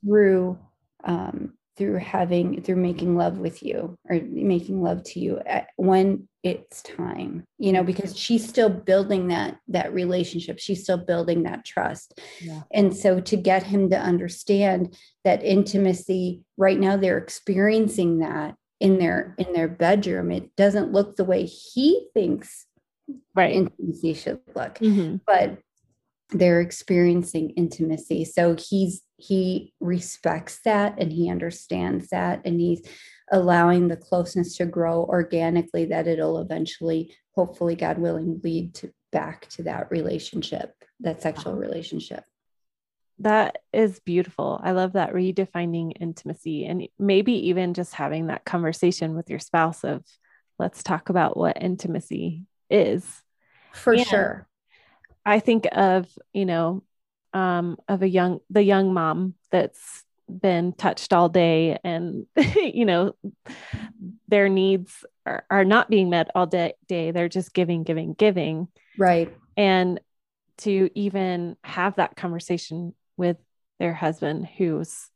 through 0.04 0.58
um, 1.04 1.52
through 1.76 1.98
having 1.98 2.62
through 2.62 2.76
making 2.76 3.16
love 3.16 3.38
with 3.38 3.62
you 3.62 3.98
or 4.08 4.18
making 4.20 4.82
love 4.82 5.02
to 5.04 5.20
you 5.20 5.40
when 5.76 6.26
it's 6.46 6.82
time 6.82 7.44
you 7.58 7.72
know 7.72 7.82
because 7.82 8.16
she's 8.16 8.48
still 8.48 8.68
building 8.70 9.28
that 9.28 9.58
that 9.68 9.92
relationship. 9.92 10.58
She's 10.58 10.82
still 10.82 10.98
building 10.98 11.42
that 11.42 11.64
trust. 11.64 12.20
Yeah. 12.40 12.62
and 12.72 12.96
so 12.96 13.20
to 13.20 13.36
get 13.36 13.64
him 13.64 13.90
to 13.90 13.98
understand 13.98 14.96
that 15.24 15.42
intimacy 15.42 16.42
right 16.56 16.78
now 16.78 16.96
they're 16.96 17.18
experiencing 17.18 18.20
that 18.20 18.54
in 18.80 18.98
their 18.98 19.34
in 19.38 19.52
their 19.52 19.68
bedroom. 19.68 20.30
It 20.30 20.54
doesn't 20.56 20.92
look 20.92 21.16
the 21.16 21.24
way 21.24 21.44
he 21.44 22.06
thinks 22.14 22.66
right. 23.34 23.52
intimacy 23.52 24.14
should 24.14 24.40
look 24.54 24.78
mm-hmm. 24.78 25.16
but 25.26 25.58
they're 26.30 26.60
experiencing 26.60 27.50
intimacy. 27.50 28.24
So 28.24 28.56
he's 28.58 29.02
he 29.18 29.72
respects 29.80 30.60
that 30.64 30.96
and 30.98 31.12
he 31.12 31.30
understands 31.30 32.08
that 32.08 32.42
and 32.44 32.60
he's 32.60 32.82
allowing 33.32 33.88
the 33.88 33.96
closeness 33.96 34.56
to 34.56 34.66
grow 34.66 35.04
organically 35.04 35.86
that 35.86 36.06
it'll 36.06 36.38
eventually 36.38 37.14
hopefully 37.32 37.74
god 37.74 37.98
willing 37.98 38.40
lead 38.44 38.74
to 38.74 38.92
back 39.10 39.48
to 39.48 39.62
that 39.62 39.90
relationship 39.90 40.76
that 41.00 41.22
sexual 41.22 41.54
relationship. 41.54 42.24
That 43.20 43.58
is 43.72 43.98
beautiful. 44.00 44.60
I 44.62 44.72
love 44.72 44.92
that 44.92 45.14
redefining 45.14 45.92
intimacy 46.00 46.66
and 46.66 46.88
maybe 46.98 47.48
even 47.48 47.74
just 47.74 47.94
having 47.94 48.26
that 48.26 48.44
conversation 48.44 49.14
with 49.14 49.30
your 49.30 49.38
spouse 49.38 49.84
of 49.84 50.04
let's 50.58 50.82
talk 50.82 51.08
about 51.08 51.36
what 51.36 51.62
intimacy 51.62 52.44
is. 52.70 53.22
For 53.72 53.94
and 53.94 54.06
sure. 54.06 54.48
I 55.24 55.40
think 55.40 55.66
of 55.72 56.06
you 56.32 56.44
know 56.44 56.82
um, 57.32 57.78
of 57.88 58.02
a 58.02 58.08
young 58.08 58.40
the 58.50 58.62
young 58.62 58.92
mom 58.92 59.34
that's 59.50 60.04
been 60.28 60.72
touched 60.72 61.12
all 61.12 61.28
day 61.28 61.78
and 61.84 62.26
you 62.56 62.84
know 62.84 63.14
their 64.28 64.48
needs 64.48 65.04
are, 65.24 65.44
are 65.50 65.64
not 65.64 65.90
being 65.90 66.10
met 66.10 66.30
all 66.34 66.46
day, 66.46 66.74
day. 66.88 67.10
They're 67.10 67.28
just 67.28 67.52
giving 67.52 67.82
giving 67.82 68.14
giving. 68.14 68.68
Right. 68.98 69.34
And 69.56 70.00
to 70.58 70.90
even 70.94 71.56
have 71.64 71.96
that 71.96 72.16
conversation 72.16 72.94
with 73.16 73.36
their 73.78 73.92
husband 73.92 74.48
who's 74.56 75.10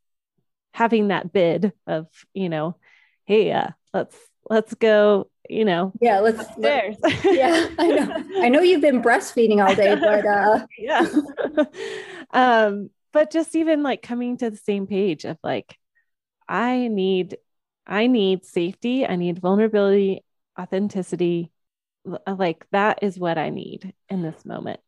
having 0.73 1.09
that 1.09 1.33
bid 1.33 1.73
of 1.87 2.07
you 2.35 2.49
know 2.49 2.77
hey 3.25 3.51
uh, 3.51 3.69
let's 3.93 4.17
let's 4.49 4.75
go 4.75 5.29
you 5.49 5.65
know 5.65 5.93
yeah 6.01 6.21
let's 6.21 6.41
upstairs. 6.41 6.97
Let, 7.03 7.25
yeah 7.35 7.69
i 7.79 7.87
know. 7.89 8.25
I 8.37 8.49
know 8.49 8.61
you've 8.61 8.81
been 8.81 9.03
breastfeeding 9.03 9.67
all 9.67 9.75
day 9.75 9.95
but 10.01 10.27
uh 10.27 10.67
yeah. 10.79 11.07
Um 12.33 12.91
but 13.13 13.31
just 13.31 13.55
even 13.55 13.83
like 13.83 14.03
coming 14.03 14.37
to 14.37 14.51
the 14.51 14.57
same 14.57 14.87
page 14.87 15.25
of 15.25 15.39
like 15.43 15.77
i 16.49 16.89
need 16.89 17.37
i 17.87 18.07
need 18.07 18.45
safety 18.45 19.07
i 19.07 19.17
need 19.17 19.39
vulnerability 19.39 20.25
authenticity 20.59 21.51
uh, 22.27 22.35
like 22.39 22.67
that 22.73 23.03
is 23.03 23.19
what 23.19 23.39
i 23.39 23.51
need 23.51 23.93
in 24.09 24.23
this 24.23 24.45
moment. 24.45 24.81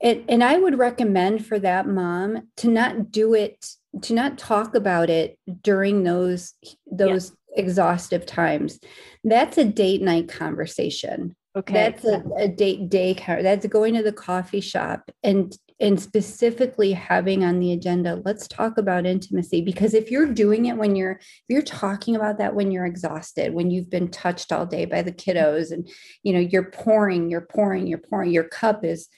And, 0.00 0.24
and 0.28 0.44
i 0.44 0.56
would 0.56 0.78
recommend 0.78 1.46
for 1.46 1.58
that 1.58 1.86
mom 1.86 2.48
to 2.58 2.68
not 2.68 3.10
do 3.10 3.34
it 3.34 3.64
to 4.00 4.14
not 4.14 4.38
talk 4.38 4.74
about 4.74 5.10
it 5.10 5.38
during 5.62 6.02
those 6.02 6.54
those 6.90 7.30
yeah. 7.54 7.62
exhaustive 7.62 8.24
times. 8.24 8.80
That's 9.22 9.58
a 9.58 9.64
date 9.64 10.02
night 10.02 10.28
conversation. 10.28 11.36
Okay. 11.54 11.74
That's 11.74 12.04
a, 12.04 12.22
a 12.36 12.48
date 12.48 12.88
day 12.88 13.12
that's 13.12 13.66
going 13.66 13.94
to 13.94 14.02
the 14.02 14.12
coffee 14.12 14.62
shop 14.62 15.10
and 15.22 15.54
and 15.82 16.00
specifically 16.00 16.92
having 16.92 17.44
on 17.44 17.58
the 17.58 17.72
agenda 17.72 18.22
let's 18.24 18.46
talk 18.46 18.78
about 18.78 19.04
intimacy. 19.04 19.60
Because 19.60 19.92
if 19.92 20.10
you're 20.10 20.32
doing 20.32 20.66
it 20.66 20.76
when 20.76 20.94
you're 20.94 21.18
if 21.20 21.44
you're 21.48 21.60
talking 21.60 22.14
about 22.14 22.38
that 22.38 22.54
when 22.54 22.70
you're 22.70 22.86
exhausted 22.86 23.52
when 23.52 23.70
you've 23.70 23.90
been 23.90 24.08
touched 24.08 24.52
all 24.52 24.64
day 24.64 24.84
by 24.84 25.02
the 25.02 25.12
kiddos 25.12 25.72
and 25.72 25.90
you 26.22 26.32
know 26.32 26.38
you're 26.38 26.70
pouring 26.70 27.28
you're 27.28 27.48
pouring 27.50 27.86
you're 27.86 27.98
pouring 27.98 28.30
your 28.30 28.44
cup 28.44 28.84
is 28.84 29.08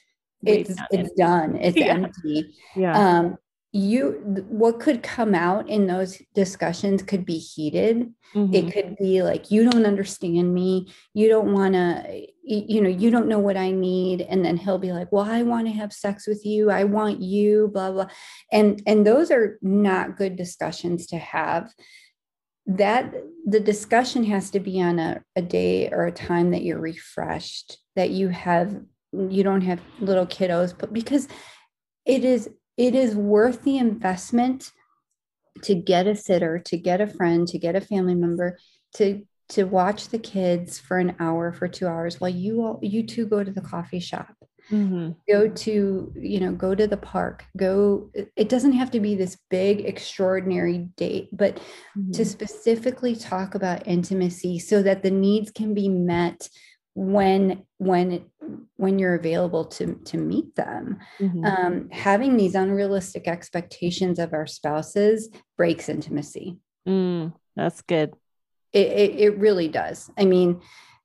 it's 0.43 0.75
it's 0.91 1.11
done. 1.11 1.55
It's 1.55 1.77
yeah. 1.77 1.85
empty. 1.85 2.55
Yeah. 2.75 2.97
Um 2.97 3.37
you 3.75 4.21
what 4.47 4.79
could 4.79 5.03
come 5.03 5.35
out 5.35 5.67
in 5.67 5.85
those 5.85 6.21
discussions 6.33 7.03
could 7.03 7.25
be 7.25 7.37
heated. 7.37 8.09
Mm-hmm. 8.33 8.53
it 8.53 8.73
could 8.73 8.95
be 8.95 9.21
like 9.21 9.51
you 9.51 9.69
don't 9.69 9.85
understand 9.85 10.53
me. 10.53 10.93
You 11.13 11.27
don't 11.27 11.51
want 11.51 11.73
to 11.73 12.25
you 12.41 12.79
know 12.81 12.87
you 12.87 13.11
don't 13.11 13.27
know 13.27 13.39
what 13.39 13.57
i 13.57 13.71
need. 13.71 14.21
And 14.21 14.45
then 14.45 14.55
he'll 14.55 14.79
be 14.79 14.93
like 14.93 15.11
well 15.11 15.25
i 15.25 15.41
want 15.41 15.67
to 15.67 15.73
have 15.73 15.91
sex 15.91 16.25
with 16.25 16.45
you. 16.45 16.71
I 16.71 16.85
want 16.85 17.19
you 17.19 17.69
blah 17.73 17.91
blah. 17.91 18.07
And 18.49 18.81
and 18.87 19.05
those 19.05 19.29
are 19.29 19.59
not 19.61 20.15
good 20.15 20.37
discussions 20.37 21.07
to 21.07 21.17
have. 21.17 21.73
That 22.67 23.13
the 23.45 23.59
discussion 23.59 24.23
has 24.23 24.51
to 24.51 24.61
be 24.61 24.81
on 24.81 24.99
a, 24.99 25.21
a 25.35 25.41
day 25.41 25.89
or 25.89 26.05
a 26.05 26.13
time 26.13 26.51
that 26.51 26.63
you're 26.63 26.79
refreshed 26.79 27.77
that 27.97 28.09
you 28.09 28.29
have 28.29 28.81
you 29.11 29.43
don't 29.43 29.61
have 29.61 29.81
little 29.99 30.25
kiddos 30.25 30.73
but 30.77 30.93
because 30.93 31.27
it 32.05 32.23
is 32.23 32.49
it 32.77 32.95
is 32.95 33.15
worth 33.15 33.63
the 33.63 33.77
investment 33.77 34.71
to 35.63 35.75
get 35.75 36.07
a 36.07 36.15
sitter, 36.15 36.59
to 36.59 36.77
get 36.77 37.01
a 37.01 37.07
friend, 37.07 37.47
to 37.47 37.57
get 37.57 37.75
a 37.75 37.81
family 37.81 38.15
member, 38.15 38.57
to 38.95 39.25
to 39.47 39.63
watch 39.63 40.09
the 40.09 40.17
kids 40.17 40.79
for 40.79 40.97
an 40.97 41.15
hour, 41.19 41.53
for 41.53 41.67
two 41.67 41.87
hours, 41.87 42.19
while 42.19 42.29
you 42.29 42.61
all 42.63 42.79
you 42.81 43.03
two 43.03 43.25
go 43.25 43.43
to 43.43 43.51
the 43.51 43.61
coffee 43.61 43.99
shop. 43.99 44.35
Mm-hmm. 44.71 45.11
Go 45.31 45.47
to, 45.47 46.11
you 46.15 46.39
know, 46.39 46.51
go 46.51 46.73
to 46.73 46.87
the 46.87 46.97
park. 46.97 47.45
Go, 47.55 48.09
it 48.35 48.49
doesn't 48.49 48.71
have 48.73 48.89
to 48.91 48.99
be 48.99 49.13
this 49.13 49.37
big, 49.51 49.85
extraordinary 49.85 50.89
date, 50.97 51.29
but 51.31 51.57
mm-hmm. 51.95 52.11
to 52.13 52.25
specifically 52.25 53.15
talk 53.15 53.53
about 53.53 53.87
intimacy 53.87 54.57
so 54.57 54.81
that 54.81 55.03
the 55.03 55.11
needs 55.11 55.51
can 55.51 55.75
be 55.75 55.87
met 55.87 56.49
when 56.95 57.63
when 57.77 58.25
when 58.77 58.97
you're 58.97 59.15
available 59.15 59.65
to 59.65 59.95
to 60.05 60.17
meet 60.17 60.55
them. 60.55 60.97
Mm-hmm. 61.19 61.45
um, 61.45 61.89
having 61.91 62.37
these 62.37 62.55
unrealistic 62.55 63.27
expectations 63.27 64.17
of 64.17 64.33
our 64.33 64.47
spouses 64.47 65.29
breaks 65.57 65.89
intimacy. 65.89 66.57
Mm, 66.87 67.33
that's 67.55 67.81
good. 67.81 68.13
It, 68.73 68.87
it, 68.87 69.19
it 69.19 69.37
really 69.37 69.67
does. 69.67 70.09
I 70.17 70.25
mean 70.25 70.61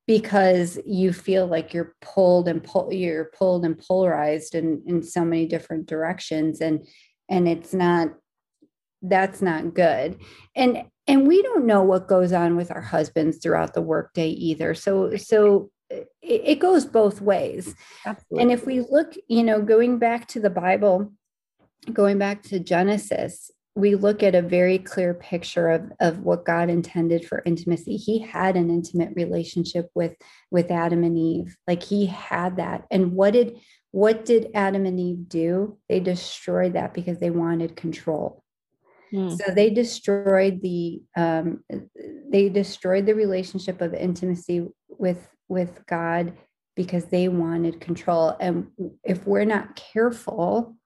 because 0.06 0.78
you 0.84 1.12
feel 1.12 1.46
like 1.46 1.72
you're 1.72 1.94
pulled 2.00 2.48
and 2.48 2.64
pull 2.64 2.92
you're 2.92 3.30
pulled 3.36 3.64
and 3.64 3.78
polarized 3.78 4.54
in 4.54 4.82
in 4.86 5.02
so 5.02 5.24
many 5.24 5.46
different 5.46 5.86
directions 5.86 6.60
and 6.60 6.86
and 7.28 7.46
it's 7.46 7.72
not 7.74 8.12
that's 9.02 9.40
not 9.40 9.74
good. 9.74 10.18
And 10.54 10.84
and 11.06 11.26
we 11.26 11.42
don't 11.42 11.66
know 11.66 11.82
what 11.82 12.06
goes 12.06 12.32
on 12.32 12.56
with 12.56 12.70
our 12.70 12.82
husbands 12.82 13.38
throughout 13.38 13.74
the 13.74 13.82
workday 13.82 14.28
either. 14.28 14.74
So 14.74 15.16
so 15.16 15.70
it, 15.90 16.08
it 16.22 16.58
goes 16.60 16.84
both 16.84 17.20
ways. 17.20 17.74
Absolutely. 18.06 18.42
And 18.42 18.52
if 18.52 18.66
we 18.66 18.80
look, 18.80 19.14
you 19.28 19.42
know, 19.42 19.60
going 19.60 19.98
back 19.98 20.28
to 20.28 20.40
the 20.40 20.50
Bible, 20.50 21.12
going 21.92 22.18
back 22.18 22.42
to 22.44 22.60
Genesis, 22.60 23.50
we 23.74 23.94
look 23.94 24.22
at 24.22 24.34
a 24.34 24.42
very 24.42 24.78
clear 24.78 25.14
picture 25.14 25.68
of, 25.70 25.92
of 26.00 26.20
what 26.20 26.44
God 26.44 26.68
intended 26.68 27.24
for 27.24 27.42
intimacy. 27.46 27.96
He 27.96 28.18
had 28.18 28.56
an 28.56 28.68
intimate 28.70 29.12
relationship 29.14 29.88
with 29.94 30.14
with 30.50 30.70
Adam 30.70 31.04
and 31.04 31.16
Eve. 31.16 31.56
Like 31.66 31.82
he 31.82 32.06
had 32.06 32.56
that. 32.56 32.86
And 32.90 33.12
what 33.12 33.32
did 33.32 33.58
what 33.92 34.24
did 34.24 34.50
Adam 34.54 34.86
and 34.86 34.98
Eve 34.98 35.28
do? 35.28 35.78
They 35.88 36.00
destroyed 36.00 36.74
that 36.74 36.94
because 36.94 37.18
they 37.18 37.30
wanted 37.30 37.76
control. 37.76 38.44
Hmm. 39.10 39.30
So 39.30 39.52
they 39.52 39.70
destroyed 39.70 40.62
the 40.62 41.02
um, 41.16 41.64
they 42.30 42.48
destroyed 42.48 43.06
the 43.06 43.14
relationship 43.14 43.80
of 43.80 43.94
intimacy 43.94 44.68
with 44.88 45.28
with 45.50 45.84
God 45.86 46.32
because 46.76 47.06
they 47.06 47.28
wanted 47.28 47.80
control. 47.80 48.34
And 48.40 48.68
if 49.04 49.26
we're 49.26 49.44
not 49.44 49.76
careful, 49.76 50.76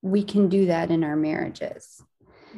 we 0.00 0.22
can 0.22 0.48
do 0.48 0.66
that 0.66 0.90
in 0.90 1.04
our 1.04 1.16
marriages. 1.16 2.02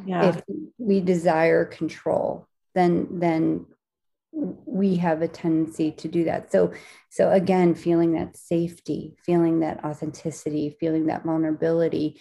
Yeah. 0.04 0.28
If 0.28 0.42
we 0.76 1.00
desire 1.00 1.64
control, 1.64 2.46
then 2.74 3.18
then 3.18 3.66
we 4.30 4.96
have 4.96 5.22
a 5.22 5.28
tendency 5.28 5.90
to 5.92 6.06
do 6.06 6.24
that. 6.24 6.52
So 6.52 6.72
so 7.10 7.32
again, 7.32 7.74
feeling 7.74 8.12
that 8.12 8.36
safety, 8.36 9.16
feeling 9.24 9.60
that 9.60 9.84
authenticity, 9.84 10.76
feeling 10.78 11.06
that 11.06 11.24
vulnerability, 11.24 12.20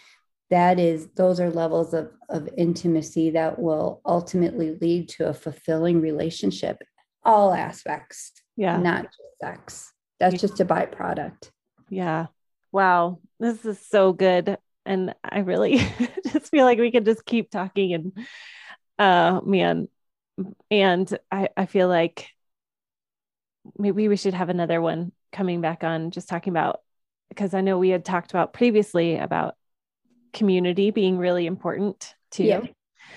that 0.50 0.80
is 0.80 1.10
those 1.16 1.40
are 1.40 1.52
levels 1.52 1.94
of, 1.94 2.10
of 2.30 2.50
intimacy 2.58 3.32
that 3.32 3.60
will 3.60 4.02
ultimately 4.06 4.78
lead 4.82 5.10
to 5.10 5.28
a 5.28 5.34
fulfilling 5.34 6.02
relationship 6.02 6.82
all 7.24 7.54
aspects 7.54 8.32
yeah. 8.58 8.78
not 8.78 9.04
just 9.04 9.18
sex. 9.42 9.94
That's 10.20 10.40
just 10.42 10.60
a 10.60 10.66
byproduct. 10.66 11.52
Yeah. 11.90 12.28
Wow. 12.72 13.20
This 13.40 13.64
is 13.66 13.80
so 13.80 14.14
good. 14.14 14.58
And 14.86 15.14
i 15.24 15.40
really 15.40 15.78
just 16.32 16.50
feel 16.50 16.66
like 16.66 16.80
we 16.80 16.92
could 16.92 17.06
just 17.06 17.26
keep 17.26 17.52
talking 17.52 17.94
and 17.94 18.28
uh 18.98 19.42
man. 19.46 19.88
And 20.72 21.18
i 21.32 21.50
i 21.56 21.66
feel 21.66 21.88
like 21.88 22.30
maybe 23.78 24.08
we 24.08 24.16
should 24.16 24.34
have 24.34 24.50
another 24.50 24.82
one 24.82 25.12
coming 25.32 25.60
back 25.60 25.84
on 25.84 26.12
just 26.12 26.30
talking 26.30 26.52
about 26.52 26.80
because 27.28 27.54
i 27.54 27.60
know 27.60 27.78
we 27.78 27.90
had 27.90 28.06
talked 28.06 28.32
about 28.32 28.54
previously 28.54 29.18
about 29.18 29.56
community 30.34 30.92
being 30.92 31.18
really 31.18 31.46
important 31.46 32.14
too. 32.32 32.44
Yeah. 32.44 32.62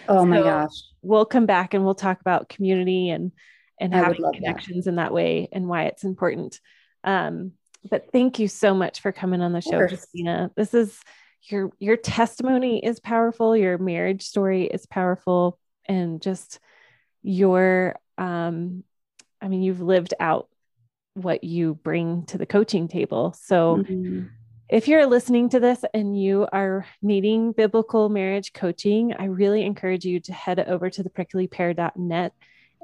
Oh 0.09 0.25
my 0.25 0.41
gosh. 0.41 0.71
We'll 1.03 1.27
come 1.27 1.47
back 1.47 1.75
and 1.75 1.85
we'll 1.85 1.95
talk 1.95 2.21
about 2.21 2.49
community 2.49 3.11
and 3.11 3.33
and 3.81 3.93
having 3.93 4.33
connections 4.33 4.85
that. 4.85 4.91
in 4.91 4.97
that 4.97 5.13
way 5.13 5.49
and 5.51 5.67
why 5.67 5.85
it's 5.85 6.05
important. 6.05 6.61
Um, 7.03 7.53
but 7.89 8.13
thank 8.13 8.39
you 8.39 8.47
so 8.47 8.75
much 8.75 9.01
for 9.01 9.11
coming 9.11 9.41
on 9.41 9.53
the 9.53 9.61
show, 9.61 9.87
Christina. 9.89 10.51
This 10.55 10.75
is 10.75 11.01
your 11.45 11.73
your 11.79 11.97
testimony 11.97 12.85
is 12.85 13.01
powerful, 13.01 13.57
your 13.57 13.79
marriage 13.79 14.23
story 14.23 14.65
is 14.65 14.85
powerful, 14.87 15.59
and 15.87 16.21
just 16.21 16.61
your 17.23 17.97
um, 18.19 18.85
I 19.41 19.49
mean, 19.49 19.63
you've 19.63 19.81
lived 19.81 20.15
out 20.21 20.49
what 21.15 21.43
you 21.43 21.75
bring 21.75 22.27
to 22.27 22.39
the 22.39 22.47
coaching 22.47 22.89
table. 22.89 23.35
So 23.41 23.79
mm-hmm. 23.79 24.27
if 24.69 24.87
you're 24.87 25.07
listening 25.07 25.49
to 25.51 25.61
this 25.61 25.85
and 25.95 26.21
you 26.21 26.47
are 26.53 26.87
needing 27.03 27.53
biblical 27.53 28.09
marriage 28.09 28.53
coaching, 28.53 29.15
I 29.19 29.25
really 29.25 29.65
encourage 29.65 30.05
you 30.05 30.21
to 30.21 30.33
head 30.33 30.61
over 30.61 30.91
to 30.91 31.03
the 31.03 31.11
pricklypear.net 31.11 32.33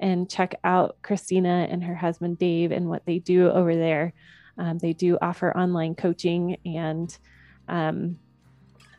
and 0.00 0.28
check 0.28 0.54
out 0.64 0.96
Christina 1.02 1.66
and 1.70 1.82
her 1.84 1.94
husband 1.94 2.38
Dave 2.38 2.72
and 2.72 2.88
what 2.88 3.04
they 3.06 3.18
do 3.18 3.50
over 3.50 3.74
there. 3.74 4.12
Um, 4.58 4.78
they 4.78 4.92
do 4.92 5.18
offer 5.20 5.56
online 5.56 5.94
coaching 5.94 6.56
and 6.64 7.16
um, 7.68 8.18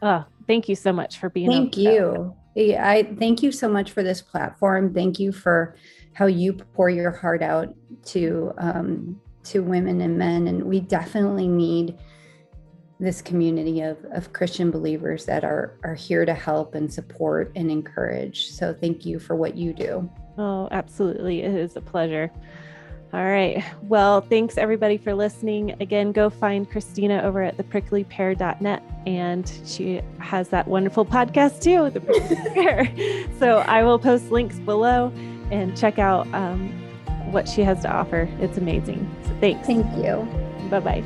oh, 0.01 0.25
thank 0.47 0.69
you 0.69 0.75
so 0.75 0.91
much 0.91 1.19
for 1.19 1.29
being. 1.29 1.49
Thank 1.49 1.77
you. 1.77 2.35
Yeah, 2.55 2.89
I 2.89 3.03
thank 3.03 3.43
you 3.43 3.51
so 3.51 3.69
much 3.69 3.91
for 3.91 4.01
this 4.01 4.21
platform. 4.21 4.93
Thank 4.93 5.19
you 5.19 5.31
for 5.31 5.75
how 6.13 6.25
you 6.25 6.53
pour 6.53 6.89
your 6.89 7.11
heart 7.11 7.43
out 7.43 7.75
to 8.05 8.51
um, 8.57 9.21
to 9.43 9.59
women 9.61 10.01
and 10.01 10.17
men, 10.17 10.47
and 10.47 10.63
we 10.63 10.79
definitely 10.79 11.47
need 11.47 11.97
this 12.99 13.21
community 13.21 13.81
of, 13.81 14.03
of 14.11 14.33
Christian 14.33 14.71
believers 14.71 15.23
that 15.25 15.43
are 15.43 15.77
are 15.83 15.93
here 15.93 16.25
to 16.25 16.33
help 16.33 16.73
and 16.73 16.91
support 16.91 17.51
and 17.55 17.69
encourage. 17.69 18.49
So 18.49 18.73
thank 18.73 19.05
you 19.05 19.19
for 19.19 19.35
what 19.35 19.55
you 19.55 19.71
do. 19.71 20.09
Oh, 20.38 20.67
absolutely. 20.71 21.41
It 21.41 21.55
is 21.55 21.75
a 21.75 21.81
pleasure. 21.81 22.31
All 23.13 23.23
right. 23.23 23.63
Well, 23.83 24.19
thanks 24.21 24.57
everybody 24.57 24.97
for 24.97 25.13
listening. 25.15 25.75
Again, 25.81 26.11
go 26.11 26.29
find 26.29 26.69
Christina 26.69 27.21
over 27.23 27.41
at 27.41 27.57
thepricklypear.net 27.57 28.83
and 29.05 29.51
she 29.65 30.01
has 30.19 30.49
that 30.49 30.67
wonderful 30.67 31.05
podcast 31.05 31.61
too, 31.61 31.89
The 31.89 32.01
Prickly 32.01 32.35
Pear. 32.53 33.29
so 33.39 33.59
I 33.59 33.83
will 33.83 33.97
post 33.97 34.29
links 34.29 34.59
below 34.59 35.11
and 35.51 35.75
check 35.77 35.99
out 35.99 36.27
um, 36.33 36.69
what 37.31 37.47
she 37.47 37.61
has 37.61 37.81
to 37.83 37.91
offer. 37.91 38.27
It's 38.41 38.57
amazing. 38.57 39.09
So 39.23 39.35
thanks. 39.39 39.65
Thank 39.65 39.85
you. 39.97 40.27
Bye 40.69 40.79
bye. 40.81 41.03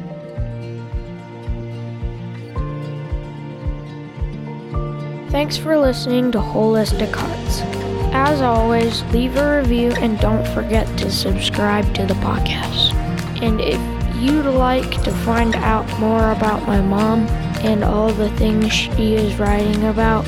Thanks 5.30 5.56
for 5.56 5.78
listening 5.78 6.32
to 6.34 6.40
Holistic 6.40 7.14
Hearts. 7.14 7.91
As 8.14 8.42
always, 8.42 9.04
leave 9.14 9.38
a 9.38 9.62
review 9.62 9.94
and 9.94 10.20
don't 10.20 10.46
forget 10.50 10.86
to 10.98 11.10
subscribe 11.10 11.94
to 11.96 12.06
the 12.06 12.14
podcast. 12.16 12.94
And 13.42 13.62
if 13.62 13.80
you'd 14.22 14.46
like 14.46 15.02
to 15.04 15.12
find 15.12 15.56
out 15.56 15.88
more 16.00 16.32
about 16.32 16.68
my 16.68 16.82
mom 16.82 17.26
and 17.64 17.84
all 17.84 18.12
the 18.12 18.30
things 18.32 18.72
she 18.72 19.16
is 19.16 19.40
writing 19.40 19.86
about, 19.86 20.26